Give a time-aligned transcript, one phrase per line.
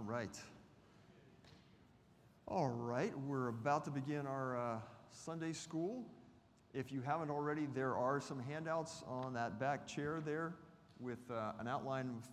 [0.00, 0.40] All right.
[2.48, 4.78] All right, we're about to begin our uh,
[5.10, 6.06] Sunday school.
[6.72, 10.54] If you haven't already, there are some handouts on that back chair there
[11.00, 12.26] with uh, an outline of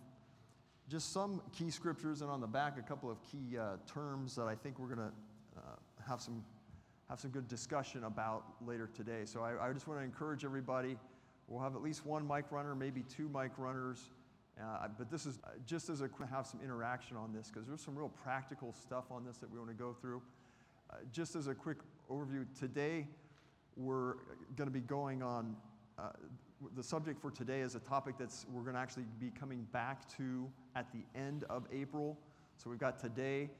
[0.88, 4.46] just some key scriptures, and on the back, a couple of key uh, terms that
[4.46, 5.12] I think we're going to
[5.58, 6.42] uh, have some
[7.10, 9.26] have some good discussion about later today.
[9.26, 10.96] So I, I just want to encourage everybody.
[11.48, 14.08] We'll have at least one mic runner, maybe two mic runners.
[14.60, 17.80] Uh, but this is uh, just as a have some interaction on this because there's
[17.80, 20.20] some real practical stuff on this that we want to go through.
[20.90, 21.78] Uh, just as a quick
[22.10, 23.06] overview, today
[23.76, 24.14] we're
[24.56, 25.54] going to be going on.
[25.98, 26.10] Uh,
[26.74, 30.08] the subject for today is a topic that's we're going to actually be coming back
[30.16, 32.18] to at the end of April.
[32.56, 33.50] So we've got today,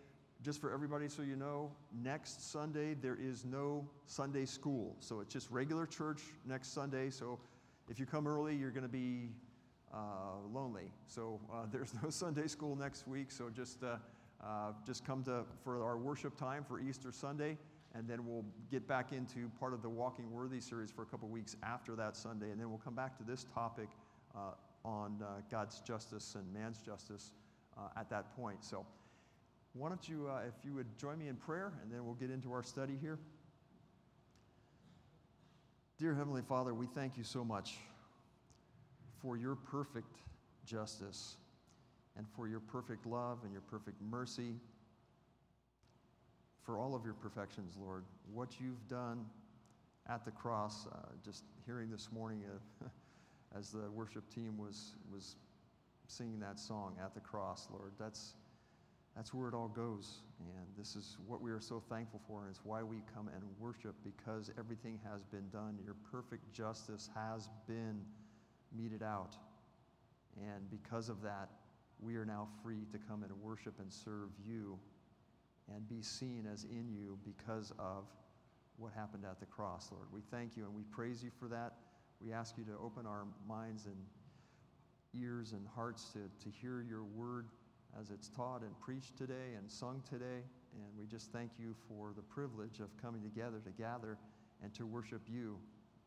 [0.42, 1.70] just for everybody so you know,
[2.02, 4.96] next Sunday there is no Sunday school.
[4.98, 7.10] So it's just regular church next Sunday.
[7.10, 7.38] So
[7.88, 9.30] if you come early, you're going to be
[9.92, 9.98] uh,
[10.52, 10.92] lonely.
[11.06, 13.30] So uh, there's no Sunday school next week.
[13.30, 13.96] So just uh,
[14.44, 17.56] uh, just come to for our worship time for Easter Sunday,
[17.94, 21.28] and then we'll get back into part of the Walking Worthy series for a couple
[21.28, 23.88] weeks after that Sunday, and then we'll come back to this topic
[24.36, 24.52] uh,
[24.84, 27.32] on uh, God's justice and man's justice
[27.96, 28.64] at that point.
[28.64, 28.84] So.
[29.74, 32.50] Why don't you, if you would join me in prayer, and then we'll get into
[32.50, 33.18] our study here.
[35.98, 37.76] Dear Heavenly Father, we thank you so much
[39.22, 40.16] for your perfect
[40.64, 41.36] justice
[42.16, 44.54] and for your perfect love and your perfect mercy,
[46.64, 48.04] for all of your perfections, Lord.
[48.32, 49.24] What you've done
[50.08, 52.42] at the cross, uh, just hearing this morning
[52.84, 52.88] uh,
[53.58, 55.36] as the worship team was, was
[56.06, 58.34] singing that song, At the Cross, Lord, that's,
[59.14, 60.20] that's where it all goes.
[60.40, 63.42] And this is what we are so thankful for, and it's why we come and
[63.58, 65.78] worship because everything has been done.
[65.84, 68.00] Your perfect justice has been
[68.76, 69.36] meted out.
[70.36, 71.48] And because of that,
[72.00, 74.78] we are now free to come and worship and serve you
[75.74, 78.04] and be seen as in you because of
[78.76, 80.06] what happened at the cross, Lord.
[80.12, 81.74] We thank you and we praise you for that.
[82.20, 83.96] We ask you to open our minds and
[85.20, 87.46] ears and hearts to, to hear your word
[88.00, 90.42] as it's taught and preached today and sung today.
[90.74, 94.18] And we just thank you for the privilege of coming together to gather
[94.62, 95.56] and to worship you,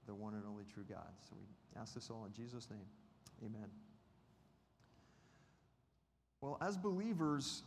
[0.07, 1.09] the one and only true God.
[1.29, 1.45] So we
[1.79, 2.85] Ask this all in Jesus' name.
[3.45, 3.69] Amen.
[6.41, 7.63] Well, as believers,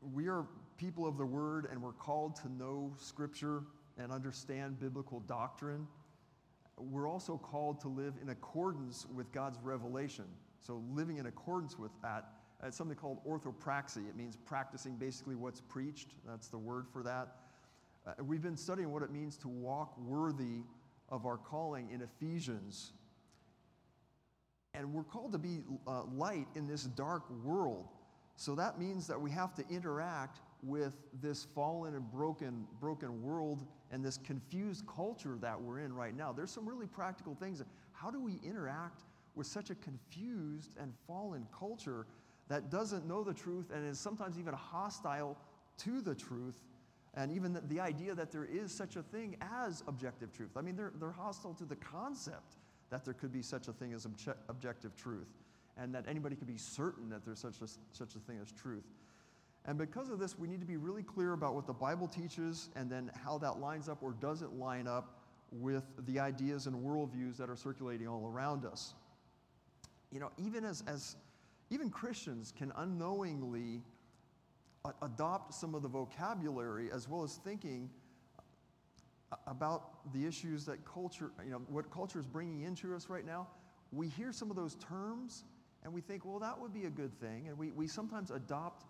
[0.00, 3.62] we are people of the Word and we're called to know Scripture
[3.98, 5.86] and understand biblical doctrine.
[6.76, 10.24] We're also called to live in accordance with God's revelation.
[10.60, 12.32] So, living in accordance with that,
[12.62, 14.08] it's something called orthopraxy.
[14.08, 16.08] It means practicing basically what's preached.
[16.26, 17.36] That's the word for that.
[18.06, 20.62] Uh, we've been studying what it means to walk worthy
[21.08, 22.92] of our calling in Ephesians
[24.74, 27.88] and we're called to be uh, light in this dark world.
[28.36, 33.64] So that means that we have to interact with this fallen and broken, broken world
[33.92, 36.32] and this confused culture that we're in right now.
[36.32, 37.62] There's some really practical things.
[37.92, 39.02] How do we interact
[39.36, 42.06] with such a confused and fallen culture
[42.48, 45.38] that doesn't know the truth and is sometimes even hostile
[45.78, 46.54] to the truth?
[47.16, 50.50] And even the, the idea that there is such a thing as objective truth.
[50.56, 52.56] I mean, they're, they're hostile to the concept
[52.90, 55.28] that there could be such a thing as obje- objective truth,
[55.76, 58.84] and that anybody could be certain that there's such a, such a thing as truth.
[59.66, 62.68] And because of this, we need to be really clear about what the Bible teaches
[62.76, 65.20] and then how that lines up or doesn't line up
[65.52, 68.94] with the ideas and worldviews that are circulating all around us.
[70.10, 71.16] You know, even as, as
[71.70, 73.82] even Christians can unknowingly
[75.02, 77.88] adopt some of the vocabulary as well as thinking
[79.46, 83.48] about the issues that culture, you know, what culture is bringing into us right now,
[83.92, 85.44] we hear some of those terms
[85.82, 87.48] and we think, well, that would be a good thing.
[87.48, 88.84] And we, we sometimes adopt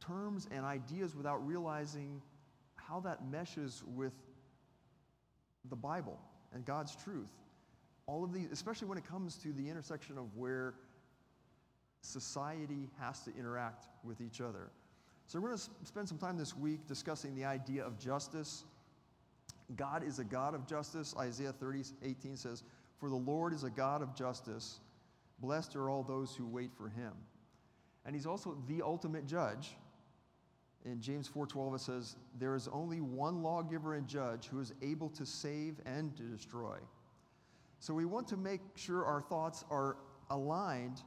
[0.00, 2.20] terms and ideas without realizing
[2.74, 4.12] how that meshes with
[5.68, 6.18] the Bible
[6.54, 7.32] and God's truth.
[8.06, 10.74] All of these, especially when it comes to the intersection of where
[12.02, 14.70] society has to interact with each other.
[15.26, 18.64] So, we're going to spend some time this week discussing the idea of justice
[19.74, 21.14] God is a God of justice.
[21.18, 22.62] Isaiah 30, 18 says,
[22.98, 24.80] For the Lord is a God of justice.
[25.40, 27.12] Blessed are all those who wait for him.
[28.04, 29.76] And he's also the ultimate judge.
[30.84, 35.10] In James 4:12 it says, "There is only one lawgiver and judge who is able
[35.10, 36.78] to save and to destroy."
[37.80, 39.96] So we want to make sure our thoughts are
[40.30, 41.02] aligned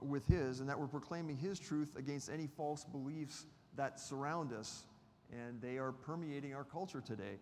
[0.00, 3.46] with his and that we're proclaiming his truth against any false beliefs
[3.76, 4.84] that surround us
[5.32, 7.38] and they are permeating our culture today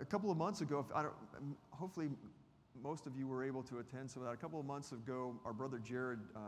[0.00, 0.86] a couple of months ago,
[1.70, 2.08] hopefully
[2.82, 4.34] most of you were able to attend some of that.
[4.34, 6.40] A couple of months ago, our brother Jared uh,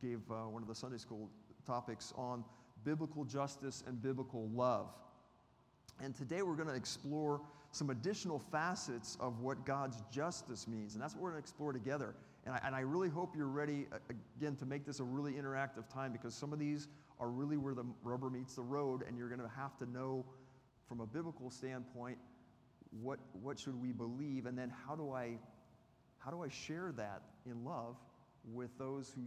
[0.00, 1.28] gave uh, one of the Sunday school
[1.66, 2.44] topics on
[2.84, 4.88] biblical justice and biblical love.
[6.02, 7.40] And today we're going to explore
[7.72, 10.94] some additional facets of what God's justice means.
[10.94, 12.14] And that's what we're going to explore together.
[12.48, 13.86] And I, and I really hope you're ready,
[14.38, 16.88] again, to make this a really interactive time because some of these
[17.20, 20.24] are really where the rubber meets the road, and you're going to have to know
[20.88, 22.16] from a biblical standpoint
[23.02, 25.36] what, what should we believe, and then how do I
[26.20, 27.96] how do I share that in love
[28.50, 29.22] with those who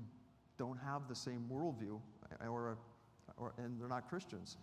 [0.57, 1.99] don't have the same worldview
[2.45, 2.77] or,
[3.37, 4.57] or and they're not Christians?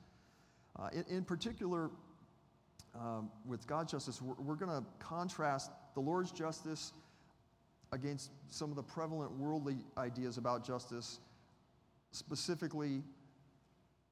[0.78, 1.90] Uh, in, in, particular,
[2.94, 6.93] um, with God's justice, we're, we're going to contrast the Lord's justice
[7.93, 11.20] against some of the prevalent worldly ideas about justice,
[12.12, 13.02] specifically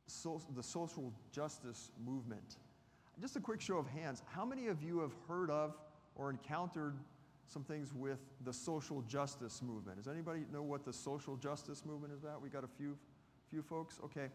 [0.06, 2.56] so, the social justice movement.
[3.20, 5.74] Just a quick show of hands how many of you have heard of
[6.14, 6.94] or encountered
[7.48, 9.98] some things with the social justice movement.
[9.98, 12.42] Does anybody know what the social justice movement is about?
[12.42, 12.96] We got a few,
[13.50, 14.00] few folks.
[14.04, 14.28] Okay,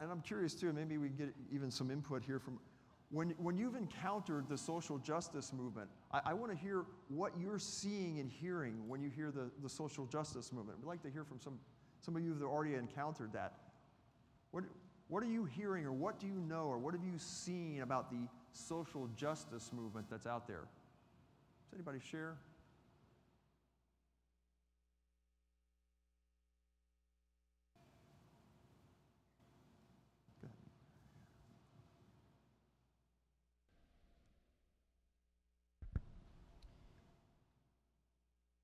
[0.00, 0.72] and I'm curious too.
[0.72, 2.58] Maybe we get even some input here from
[3.10, 5.88] when when you've encountered the social justice movement.
[6.12, 9.68] I, I want to hear what you're seeing and hearing when you hear the, the
[9.68, 10.78] social justice movement.
[10.78, 11.58] We'd like to hear from some
[12.00, 13.54] some of you that already encountered that.
[14.52, 14.64] What
[15.08, 18.10] what are you hearing, or what do you know, or what have you seen about
[18.10, 20.68] the social justice movement that's out there?
[21.64, 22.36] Does anybody share?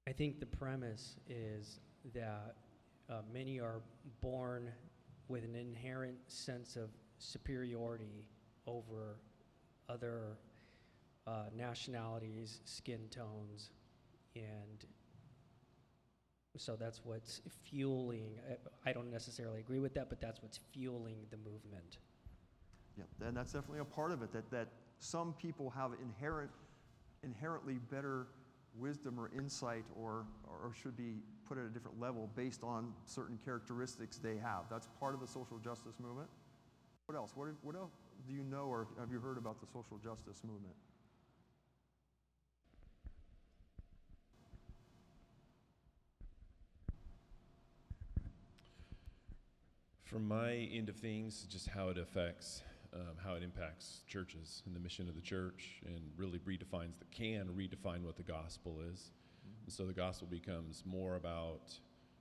[0.08, 1.80] I think the premise is
[2.14, 2.54] that
[3.10, 3.80] uh, many are
[4.20, 4.70] born
[5.28, 8.24] with an inherent sense of superiority
[8.66, 9.16] over
[9.88, 10.36] other
[11.26, 13.70] uh, nationalities, skin tones,
[14.36, 14.84] and
[16.56, 18.38] so that's what's fueling.
[18.84, 21.98] I don't necessarily agree with that, but that's what's fueling the movement.
[22.96, 24.32] Yeah, and that's definitely a part of it.
[24.32, 24.68] That that
[24.98, 26.50] some people have inherent,
[27.22, 28.28] inherently better
[28.78, 30.26] wisdom or insight, or
[30.66, 34.64] or should be put at a different level based on certain characteristics they have.
[34.70, 36.28] That's part of the social justice movement.
[37.06, 37.32] What else?
[37.36, 37.92] What, what else
[38.26, 40.74] do you know or have you heard about the social justice movement?
[50.02, 52.62] From my end of things, just how it affects,
[53.00, 57.04] um, how it impacts churches and the mission of the church, and really redefines the
[57.10, 58.98] can redefine what the gospel is.
[59.00, 59.64] Mm-hmm.
[59.64, 61.72] And so the gospel becomes more about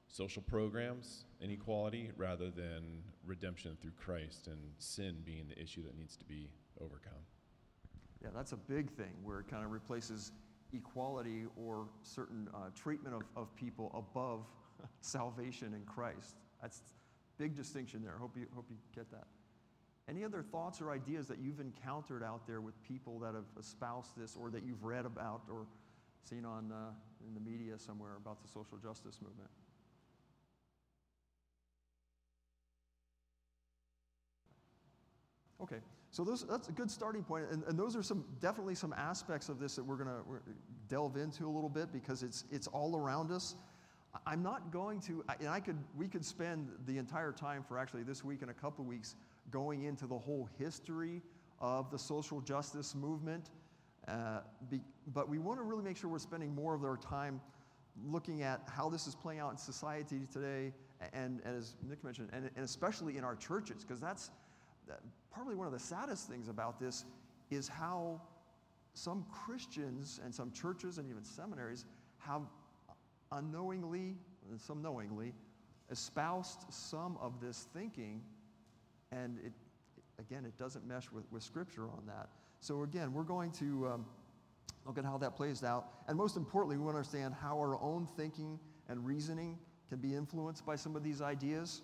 [0.07, 6.15] social programs inequality, rather than redemption through Christ and sin being the issue that needs
[6.17, 6.49] to be
[6.79, 7.13] overcome.
[8.21, 10.31] Yeah, that's a big thing where it kind of replaces
[10.73, 14.45] equality or certain uh, treatment of, of people above
[15.01, 16.37] salvation in Christ.
[16.61, 16.81] That's
[17.37, 18.15] Big distinction there.
[18.17, 19.27] Hope you, hope you get that.
[20.07, 24.11] Any other thoughts or ideas that you've encountered out there with people that have espoused
[24.15, 25.65] this or that you've read about or
[26.23, 26.91] seen on, uh,
[27.27, 29.49] in the media somewhere about the social justice movement?
[35.61, 35.79] Okay,
[36.11, 39.49] so those, that's a good starting point, and, and those are some definitely some aspects
[39.49, 40.23] of this that we're going to
[40.87, 43.55] delve into a little bit because it's it's all around us.
[44.25, 48.03] I'm not going to, and I could, we could spend the entire time for actually
[48.03, 49.15] this week and a couple weeks
[49.51, 51.21] going into the whole history
[51.59, 53.49] of the social justice movement.
[54.07, 54.81] Uh, be,
[55.13, 57.41] but we want to really make sure we're spending more of our time
[58.05, 60.73] looking at how this is playing out in society today,
[61.13, 64.31] and, and as Nick mentioned, and, and especially in our churches, because that's
[65.31, 67.05] probably one of the saddest things about this
[67.49, 68.21] is how
[68.93, 71.85] some Christians and some churches and even seminaries
[72.19, 72.41] have
[73.31, 74.15] unknowingly,
[74.49, 75.33] and some knowingly,
[75.89, 78.21] espoused some of this thinking,
[79.11, 79.53] and it,
[80.19, 82.29] again, it doesn't mesh with, with Scripture on that.
[82.59, 84.05] So, again, we're going to um,
[84.85, 85.87] look at how that plays out.
[86.07, 88.59] And most importantly, we want to understand how our own thinking
[88.89, 89.57] and reasoning
[89.89, 91.81] can be influenced by some of these ideas.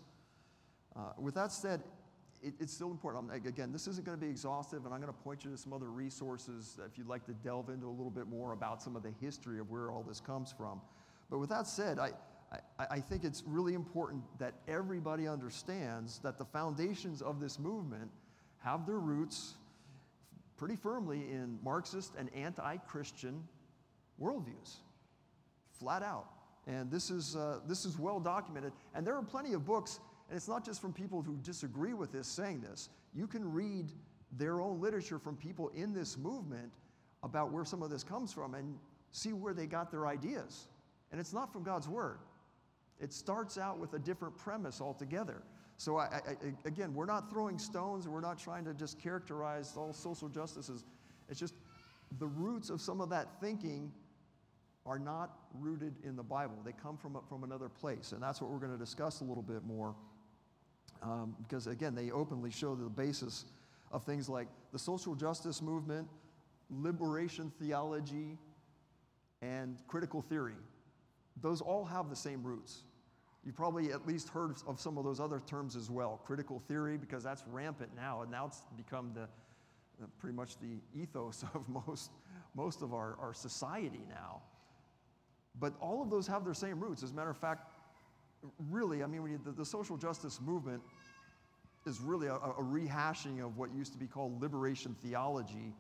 [0.96, 1.82] Uh, with that said,
[2.42, 3.32] it, it's still important.
[3.32, 5.58] I'm, again, this isn't going to be exhaustive, and I'm going to point you to
[5.58, 8.96] some other resources if you'd like to delve into a little bit more about some
[8.96, 10.82] of the history of where all this comes from.
[11.30, 12.12] But with that said, I,
[12.52, 18.12] I, I think it's really important that everybody understands that the foundations of this movement
[18.60, 19.56] have their roots
[20.58, 23.44] pretty firmly in Marxist and anti Christian
[24.22, 24.78] worldviews,
[25.80, 26.28] flat out.
[26.68, 28.72] And this is, uh, this is well documented.
[28.94, 32.12] And there are plenty of books, and it's not just from people who disagree with
[32.12, 32.90] this saying this.
[33.16, 33.92] You can read
[34.38, 36.72] their own literature from people in this movement
[37.24, 38.78] about where some of this comes from and
[39.12, 40.68] see where they got their ideas.
[41.12, 42.20] And it's not from God's word.
[43.02, 45.42] It starts out with a different premise altogether.
[45.78, 49.92] So, I, I, again, we're not throwing stones, we're not trying to just characterize all
[49.94, 50.86] social justices.
[51.28, 51.56] It's just
[52.20, 53.92] the roots of some of that thinking
[54.86, 56.56] are not rooted in the Bible.
[56.64, 58.12] They come from, from another place.
[58.12, 59.96] And that's what we're going to discuss a little bit more.
[61.02, 63.46] Um, because, again, they openly show the basis
[63.92, 66.08] of things like the social justice movement,
[66.70, 68.38] liberation theology,
[69.42, 70.54] and critical theory.
[71.42, 72.84] Those all have the same roots.
[73.44, 76.22] You've probably at least heard of some of those other terms as well.
[76.26, 79.28] Critical theory, because that's rampant now, and now it's become the,
[80.20, 82.12] pretty much the ethos of most,
[82.56, 84.42] most of our, our society now.
[85.60, 87.04] But all of those have their same roots.
[87.04, 87.72] As a matter of fact,
[88.70, 90.82] really, I mean, you, the, the, social justice movement
[91.86, 95.74] is really a, a, rehashing of what used to be called liberation theology,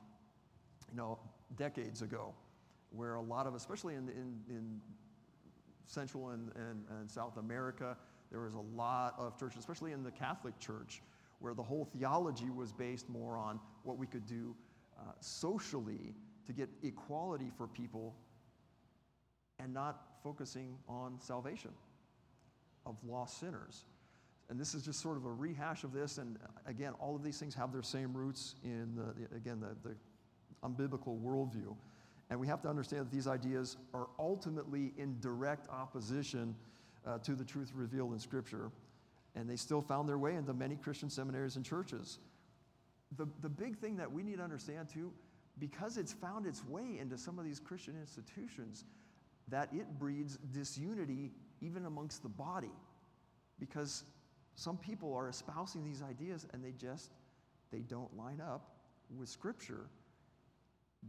[0.89, 1.19] you know,
[1.57, 2.33] decades ago,
[2.91, 4.81] where a lot of, especially in, in, in
[5.87, 7.97] Central and, and, and South America,
[8.31, 11.01] there was a lot of churches, especially in the Catholic Church,
[11.39, 14.55] where the whole theology was based more on what we could do
[14.97, 16.13] uh, socially
[16.45, 18.15] to get equality for people
[19.59, 21.71] and not focusing on salvation
[22.85, 23.85] of lost sinners.
[24.49, 26.17] And this is just sort of a rehash of this.
[26.17, 29.95] And again, all of these things have their same roots in, the, again, the, the
[30.63, 31.75] unbiblical worldview.
[32.31, 36.55] And we have to understand that these ideas are ultimately in direct opposition
[37.05, 38.71] uh, to the truth revealed in Scripture.
[39.35, 42.19] And they still found their way into many Christian seminaries and churches.
[43.17, 45.11] The, the big thing that we need to understand, too,
[45.59, 48.85] because it's found its way into some of these Christian institutions,
[49.49, 52.71] that it breeds disunity even amongst the body
[53.59, 54.03] because
[54.55, 57.11] some people are espousing these ideas and they just
[57.71, 58.71] they don't line up
[59.17, 59.87] with scripture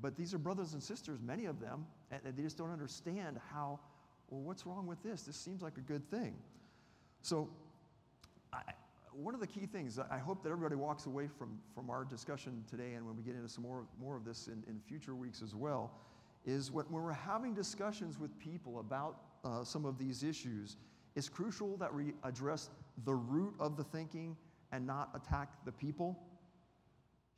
[0.00, 3.78] but these are brothers and sisters many of them and they just don't understand how
[4.32, 5.22] well what's wrong with this?
[5.22, 6.34] This seems like a good thing.
[7.20, 7.50] So
[8.52, 8.62] I,
[9.12, 12.64] one of the key things i hope that everybody walks away from, from our discussion
[12.66, 15.42] today and when we get into some more, more of this in, in future weeks
[15.42, 15.92] as well
[16.46, 20.76] is when we're having discussions with people about uh, some of these issues,
[21.14, 22.70] it's crucial that we address
[23.04, 24.36] the root of the thinking
[24.72, 26.18] and not attack the people.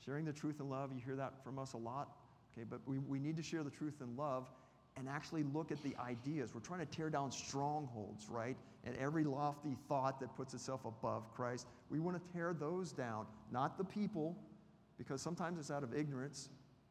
[0.04, 2.16] Sharing the truth in love, you hear that from us a lot,
[2.56, 4.48] okay, but we, we need to share the truth in love
[4.96, 6.54] and actually look at the ideas.
[6.54, 8.56] We're trying to tear down strongholds, right?
[8.84, 11.66] And every lofty thought that puts itself above Christ.
[11.90, 14.36] We want to tear those down, not the people,
[14.96, 16.48] because sometimes it's out of ignorance,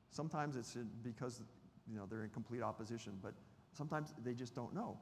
[0.10, 1.42] sometimes it's because
[1.90, 3.34] you know, they're in complete opposition, but
[3.72, 4.98] sometimes they just don't know.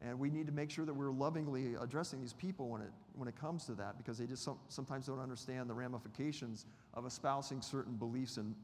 [0.00, 3.28] And we need to make sure that we're lovingly addressing these people when it, when
[3.28, 7.60] it comes to that because they just some, sometimes don't understand the ramifications of espousing
[7.60, 8.36] certain beliefs.
[8.36, 8.54] And,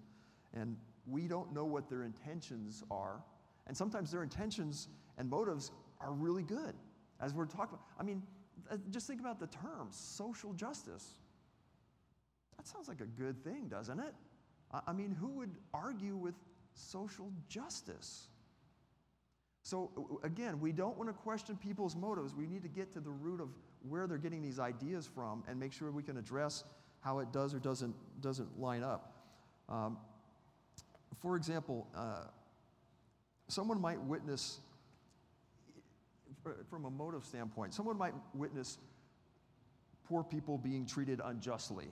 [0.53, 3.23] and we don't know what their intentions are.
[3.67, 5.71] And sometimes their intentions and motives
[6.01, 6.75] are really good.
[7.21, 7.87] As we're talking, about.
[7.99, 8.23] I mean,
[8.71, 11.17] uh, just think about the term social justice.
[12.57, 14.15] That sounds like a good thing, doesn't it?
[14.87, 16.35] I mean, who would argue with
[16.75, 18.29] social justice.
[19.63, 22.35] So, again, we don't want to question people's motives.
[22.35, 23.49] We need to get to the root of
[23.89, 26.65] where they're getting these ideas from and make sure we can address
[27.01, 29.15] how it does or doesn't, doesn't line up.
[29.69, 29.99] Um,
[31.21, 32.25] for example, uh,
[33.49, 34.61] someone might witness,
[36.69, 38.79] from a motive standpoint, someone might witness
[40.05, 41.87] poor people being treated unjustly.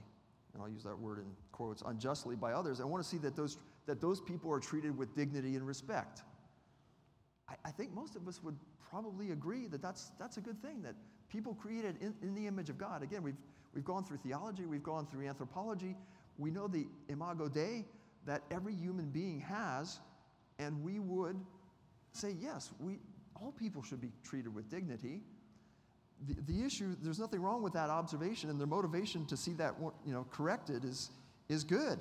[0.52, 2.80] And I'll use that word in quotes unjustly by others.
[2.80, 6.22] I want to see that those that those people are treated with dignity and respect.
[7.48, 8.56] I, I think most of us would
[8.90, 10.94] probably agree that that's, that's a good thing, that
[11.28, 13.02] people created in, in the image of God.
[13.02, 13.36] Again, we've,
[13.74, 15.96] we've gone through theology, we've gone through anthropology,
[16.38, 17.84] we know the imago Dei
[18.26, 19.98] that every human being has,
[20.58, 21.36] and we would
[22.12, 22.98] say, yes, we,
[23.40, 25.22] all people should be treated with dignity.
[26.26, 29.74] The, the issue, there's nothing wrong with that observation, and their motivation to see that
[30.06, 31.10] you know, corrected is,
[31.48, 31.98] is good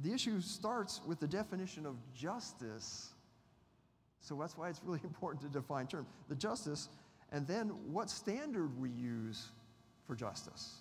[0.00, 3.10] the issue starts with the definition of justice.
[4.20, 6.08] So that's why it's really important to define terms.
[6.28, 6.88] The justice,
[7.30, 9.48] and then what standard we use
[10.06, 10.76] for justice.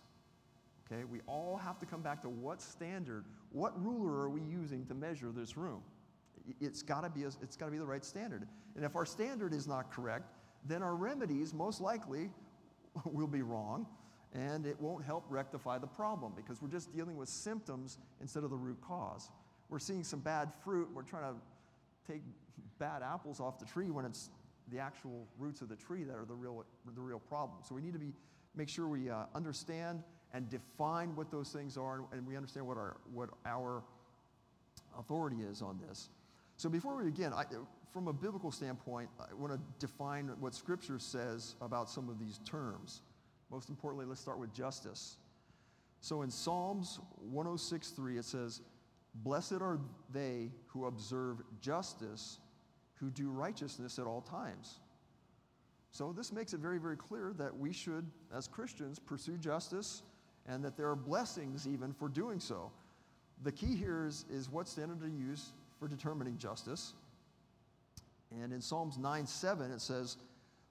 [0.91, 4.85] Okay, we all have to come back to what standard, what ruler are we using
[4.87, 5.81] to measure this room?
[6.59, 8.47] It's got to be a, it's got to be the right standard.
[8.75, 10.31] And if our standard is not correct,
[10.65, 12.29] then our remedies most likely
[13.05, 13.85] will be wrong
[14.33, 18.49] and it won't help rectify the problem because we're just dealing with symptoms instead of
[18.49, 19.29] the root cause.
[19.69, 22.21] We're seeing some bad fruit, we're trying to take
[22.79, 24.29] bad apples off the tree when it's
[24.69, 27.59] the actual roots of the tree that are the real, the real problem.
[27.67, 28.13] So we need to be,
[28.55, 30.01] make sure we uh, understand
[30.33, 33.83] and define what those things are and we understand what our, what our
[34.97, 36.09] authority is on this.
[36.57, 37.45] So before we begin, I,
[37.91, 42.39] from a biblical standpoint, I want to define what Scripture says about some of these
[42.45, 43.01] terms.
[43.49, 45.17] Most importantly, let's start with justice.
[45.99, 46.99] So in Psalms
[47.33, 48.61] 106:3, it says,
[49.13, 49.79] Blessed are
[50.13, 52.39] they who observe justice,
[52.95, 54.79] who do righteousness at all times.
[55.91, 60.03] So this makes it very, very clear that we should, as Christians, pursue justice
[60.47, 62.71] and that there are blessings even for doing so.
[63.43, 66.93] The key here is, is what standard to use for determining justice.
[68.31, 70.17] And in Psalms 9 7, it says,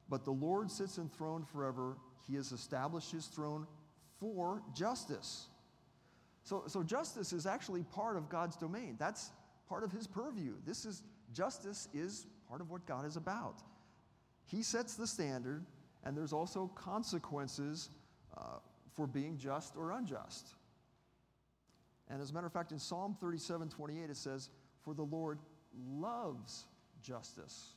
[0.08, 1.96] But the Lord sits enthroned forever.
[2.26, 3.66] He has established his throne
[4.18, 5.46] for justice.
[6.44, 8.96] So, so justice is actually part of God's domain.
[8.98, 9.30] That's
[9.68, 10.54] part of his purview.
[10.66, 13.62] This is justice is part of what God is about.
[14.46, 15.64] He sets the standard,
[16.04, 17.90] and there's also consequences
[18.36, 18.58] uh,
[19.00, 20.54] for being just or unjust.
[22.10, 24.50] And as a matter of fact, in Psalm 37 28, it says,
[24.82, 25.38] For the Lord
[25.98, 26.66] loves
[27.02, 27.70] justice.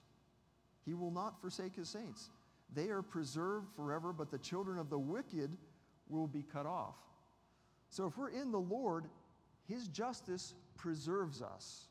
[0.86, 2.30] He will not forsake his saints.
[2.74, 5.56] They are preserved forever, but the children of the wicked
[6.10, 6.98] will be cut off.
[7.90, 9.06] So if we're in the Lord,
[9.70, 11.86] his justice preserves us.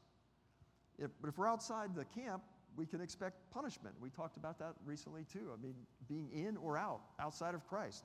[0.98, 2.42] If, but if we're outside the camp,
[2.76, 3.94] we can expect punishment.
[3.98, 5.52] We talked about that recently too.
[5.58, 5.74] I mean,
[6.06, 8.04] being in or out, outside of Christ.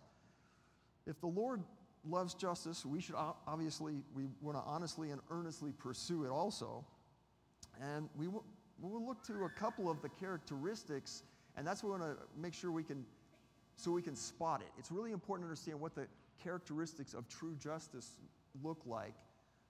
[1.08, 1.62] If the Lord
[2.06, 3.16] loves justice, we should
[3.48, 6.86] obviously, we want to honestly and earnestly pursue it also.
[7.82, 8.44] And we will,
[8.80, 11.24] we'll look to a couple of the characteristics,
[11.56, 13.06] and that's what we want to make sure we can,
[13.76, 14.72] so we can spot it.
[14.78, 16.08] It's really important to understand what the
[16.44, 18.18] characteristics of true justice
[18.64, 19.16] look like,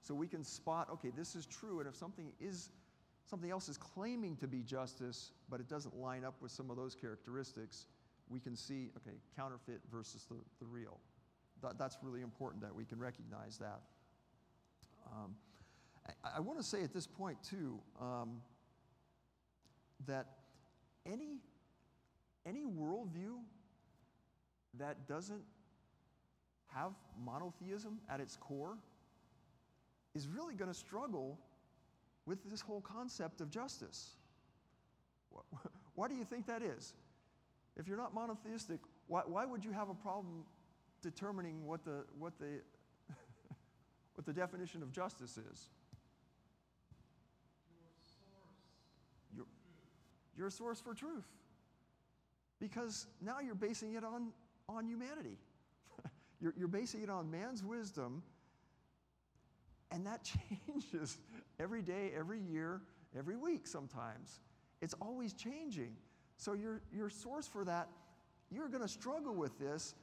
[0.01, 2.69] so we can spot, okay, this is true, and if something is,
[3.25, 6.77] something else is claiming to be justice, but it doesn't line up with some of
[6.77, 7.87] those characteristics,
[8.29, 10.97] we can see, okay, counterfeit versus the, the real.
[11.61, 13.81] That, that's really important that we can recognize that.
[15.11, 15.35] Um,
[16.07, 18.41] I, I want to say at this point, too, um,
[20.05, 20.27] that
[21.05, 21.39] any,
[22.45, 23.39] any worldview
[24.77, 25.41] that doesn't
[26.67, 26.91] have
[27.23, 28.77] monotheism at its core
[30.13, 31.39] is really going to struggle
[32.25, 34.11] with this whole concept of justice.
[35.95, 36.93] Why do you think that is?
[37.75, 40.43] If you're not monotheistic, why, why would you have a problem
[41.01, 42.61] determining what the, what the,
[44.15, 45.69] what the definition of justice is?
[50.37, 51.25] You're a source for truth.
[52.59, 54.29] Because now you're basing it on,
[54.69, 55.37] on humanity.
[56.39, 58.23] you're, you're basing it on man's wisdom,
[59.91, 60.29] and that
[60.67, 61.17] changes
[61.59, 62.81] every day, every year,
[63.17, 64.39] every week sometimes.
[64.81, 65.95] It's always changing.
[66.37, 67.89] So your, your source for that,
[68.51, 69.95] you're going to struggle with this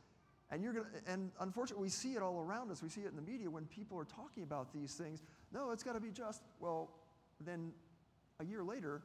[0.51, 2.83] and you're to, and unfortunately, we see it all around us.
[2.83, 5.23] We see it in the media when people are talking about these things.
[5.53, 6.43] No, it's got to be just.
[6.61, 6.91] Well,
[7.41, 7.73] then
[8.41, 9.03] a year later,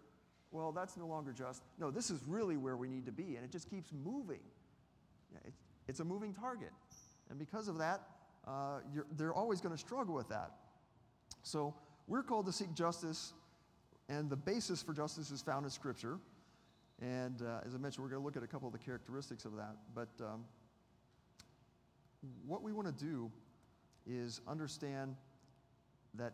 [0.51, 1.63] well, that's no longer just.
[1.79, 3.35] No, this is really where we need to be.
[3.35, 4.41] And it just keeps moving.
[5.31, 6.71] Yeah, it's, it's a moving target.
[7.29, 8.01] And because of that,
[8.47, 8.79] uh,
[9.15, 10.51] they're always going to struggle with that.
[11.43, 11.73] So
[12.07, 13.33] we're called to seek justice,
[14.09, 16.17] and the basis for justice is found in Scripture.
[17.01, 19.45] And uh, as I mentioned, we're going to look at a couple of the characteristics
[19.45, 19.75] of that.
[19.95, 20.43] But um,
[22.45, 23.31] what we want to do
[24.05, 25.15] is understand
[26.15, 26.33] that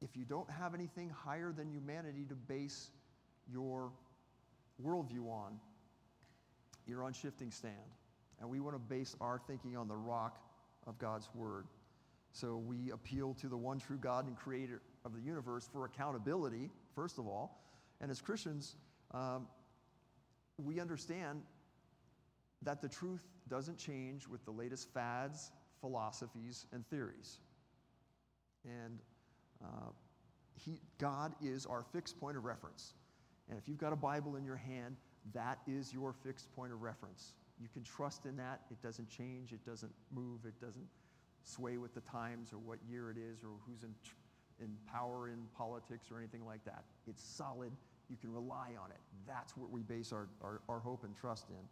[0.00, 2.90] if you don't have anything higher than humanity to base
[3.50, 3.90] your
[4.84, 5.58] worldview on,
[6.86, 7.74] you're on shifting stand.
[8.40, 10.38] And we want to base our thinking on the rock
[10.86, 11.66] of God's Word.
[12.32, 16.70] So we appeal to the one true God and creator of the universe for accountability,
[16.94, 17.60] first of all.
[18.00, 18.76] And as Christians,
[19.12, 19.48] um,
[20.56, 21.42] we understand
[22.62, 27.38] that the truth doesn't change with the latest fads, philosophies, and theories.
[28.64, 28.98] And
[29.62, 29.90] uh,
[30.54, 32.94] he, God is our fixed point of reference.
[33.48, 34.96] And if you've got a Bible in your hand,
[35.32, 37.34] that is your fixed point of reference.
[37.60, 38.60] You can trust in that.
[38.70, 40.86] It doesn't change, it doesn't move, it doesn't
[41.42, 43.94] sway with the times or what year it is or who's in,
[44.60, 46.84] in power in politics or anything like that.
[47.06, 47.72] It's solid.
[48.08, 49.00] You can rely on it.
[49.26, 51.68] That's what we base our, our, our hope and trust in.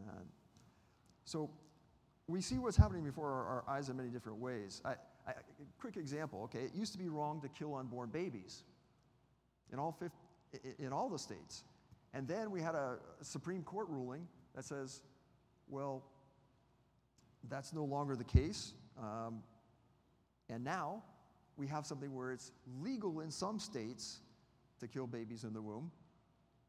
[0.00, 0.12] Uh,
[1.24, 1.50] so
[2.28, 4.82] we see what's happening before our, our eyes in many different ways.
[4.84, 4.94] I,
[5.26, 5.32] I,
[5.78, 6.60] quick example, okay?
[6.60, 8.62] It used to be wrong to kill unborn babies
[9.72, 10.16] in all, 50,
[10.78, 11.64] in all the states.
[12.14, 15.02] And then we had a Supreme Court ruling that says,
[15.68, 16.04] well,
[17.48, 18.72] that's no longer the case.
[18.98, 19.42] Um,
[20.48, 21.02] and now
[21.56, 24.20] we have something where it's legal in some states
[24.80, 25.90] to kill babies in the womb,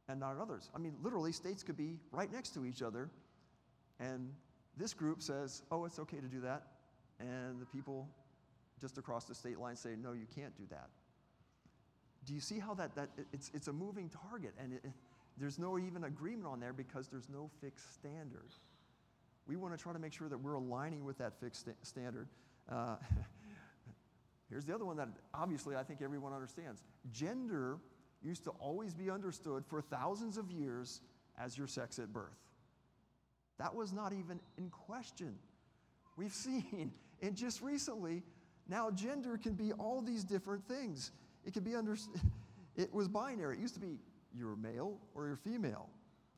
[0.09, 0.69] and not others.
[0.75, 3.09] I mean, literally, states could be right next to each other,
[3.99, 4.31] and
[4.77, 6.67] this group says, oh, it's okay to do that.
[7.19, 8.07] And the people
[8.79, 10.89] just across the state line say, no, you can't do that.
[12.25, 14.85] do you see how that, that it's, it's a moving target and it,
[15.37, 18.49] there's no even agreement on there because there's no fixed standard.
[19.47, 22.27] We want to try to make sure that we're aligning with that fixed sta- standard.
[22.69, 22.95] Uh,
[24.49, 26.83] here's the other one that obviously I think everyone understands.
[27.11, 27.77] Gender
[28.23, 31.01] used to always be understood for thousands of years
[31.39, 32.37] as your sex at birth.
[33.59, 35.35] That was not even in question.
[36.15, 38.23] We've seen, and just recently,
[38.67, 41.11] now gender can be all these different things.
[41.45, 41.97] It can be under,
[42.75, 43.57] it was binary.
[43.57, 43.99] It used to be
[44.37, 45.89] you're male or you're female.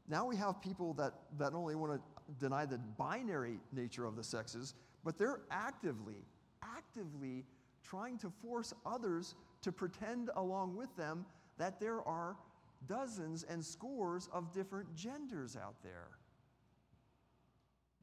[0.07, 1.99] Now we have people that, that only want to
[2.39, 6.25] deny the binary nature of the sexes, but they're actively,
[6.63, 7.45] actively
[7.83, 11.25] trying to force others to pretend along with them
[11.59, 12.35] that there are
[12.87, 16.07] dozens and scores of different genders out there.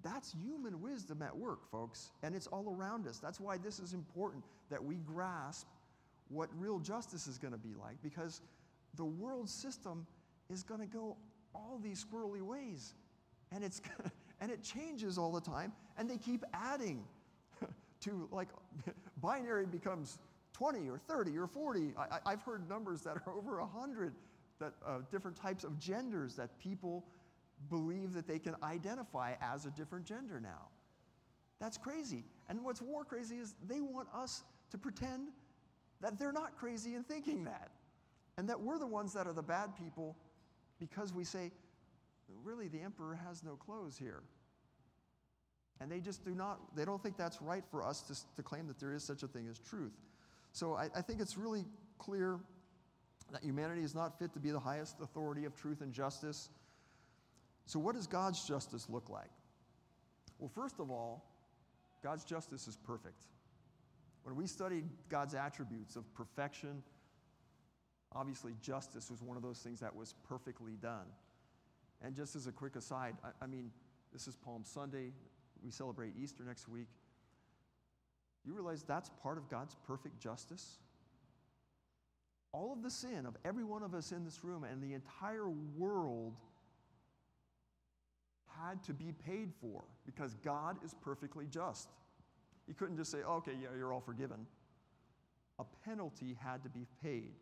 [0.02, 3.18] That's human wisdom at work, folks, and it's all around us.
[3.18, 5.66] That's why this is important that we grasp
[6.28, 8.40] what real justice is going to be like because
[8.96, 10.06] the world system
[10.50, 11.16] is going to go
[11.54, 12.94] all these squirrely ways
[13.52, 13.80] and it's
[14.40, 17.04] and it changes all the time and they keep adding
[18.00, 18.48] to like
[19.22, 20.18] binary becomes
[20.56, 24.14] 20 or 30 or 40 I, have heard numbers that are over 100
[24.58, 27.04] that uh, different types of genders that people
[27.68, 30.68] believe that they can identify as a different gender now.
[31.60, 32.24] That's crazy.
[32.48, 35.28] And what's more crazy is they want us to pretend
[36.00, 37.70] that they're not crazy in thinking that
[38.38, 40.16] and that we're the ones that are the bad people
[40.80, 41.50] because we say
[42.42, 44.22] really the emperor has no clothes here.
[45.80, 48.66] And they just do not they don't think that's right for us to, to claim
[48.68, 49.92] that there is such a thing as truth
[50.56, 51.64] so I, I think it's really
[51.98, 52.38] clear
[53.32, 56.48] that humanity is not fit to be the highest authority of truth and justice
[57.66, 59.30] so what does god's justice look like
[60.38, 61.24] well first of all
[62.02, 63.26] god's justice is perfect
[64.22, 66.82] when we study god's attributes of perfection
[68.14, 71.06] obviously justice was one of those things that was perfectly done
[72.02, 73.70] and just as a quick aside, I, I mean,
[74.12, 75.12] this is Palm Sunday.
[75.64, 76.88] We celebrate Easter next week.
[78.46, 80.78] You realize that's part of God's perfect justice?
[82.52, 85.48] All of the sin of every one of us in this room and the entire
[85.76, 86.34] world
[88.62, 91.88] had to be paid for because God is perfectly just.
[92.66, 94.46] He couldn't just say, okay, yeah, you're all forgiven.
[95.58, 97.34] A penalty had to be paid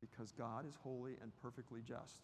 [0.00, 2.22] because God is holy and perfectly just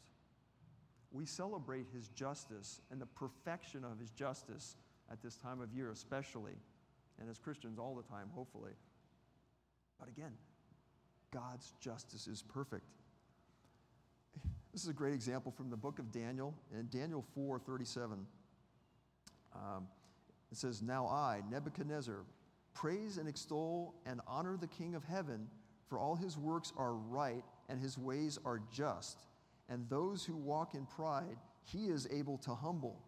[1.14, 4.76] we celebrate his justice and the perfection of his justice
[5.10, 6.54] at this time of year, especially,
[7.20, 8.72] and as Christians all the time, hopefully.
[9.98, 10.32] But again,
[11.32, 12.84] God's justice is perfect.
[14.72, 18.26] This is a great example from the book of Daniel, in Daniel 4 37.
[19.54, 19.86] Um,
[20.50, 22.24] it says, Now I, Nebuchadnezzar,
[22.72, 25.48] praise and extol and honor the King of heaven,
[25.88, 29.18] for all his works are right and his ways are just
[29.68, 33.00] and those who walk in pride, he is able to humble.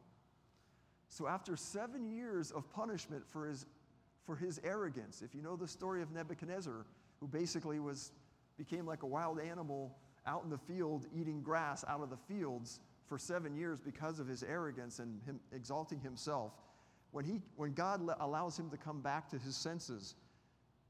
[1.09, 3.66] So, after seven years of punishment for his,
[4.27, 6.85] for his arrogance, if you know the story of Nebuchadnezzar,
[7.21, 8.12] who basically was,
[8.59, 12.81] became like a wild animal out in the field eating grass out of the fields
[13.07, 16.53] for seven years because of his arrogance and him exalting himself,
[17.12, 20.17] when, he, when God allows him to come back to his senses,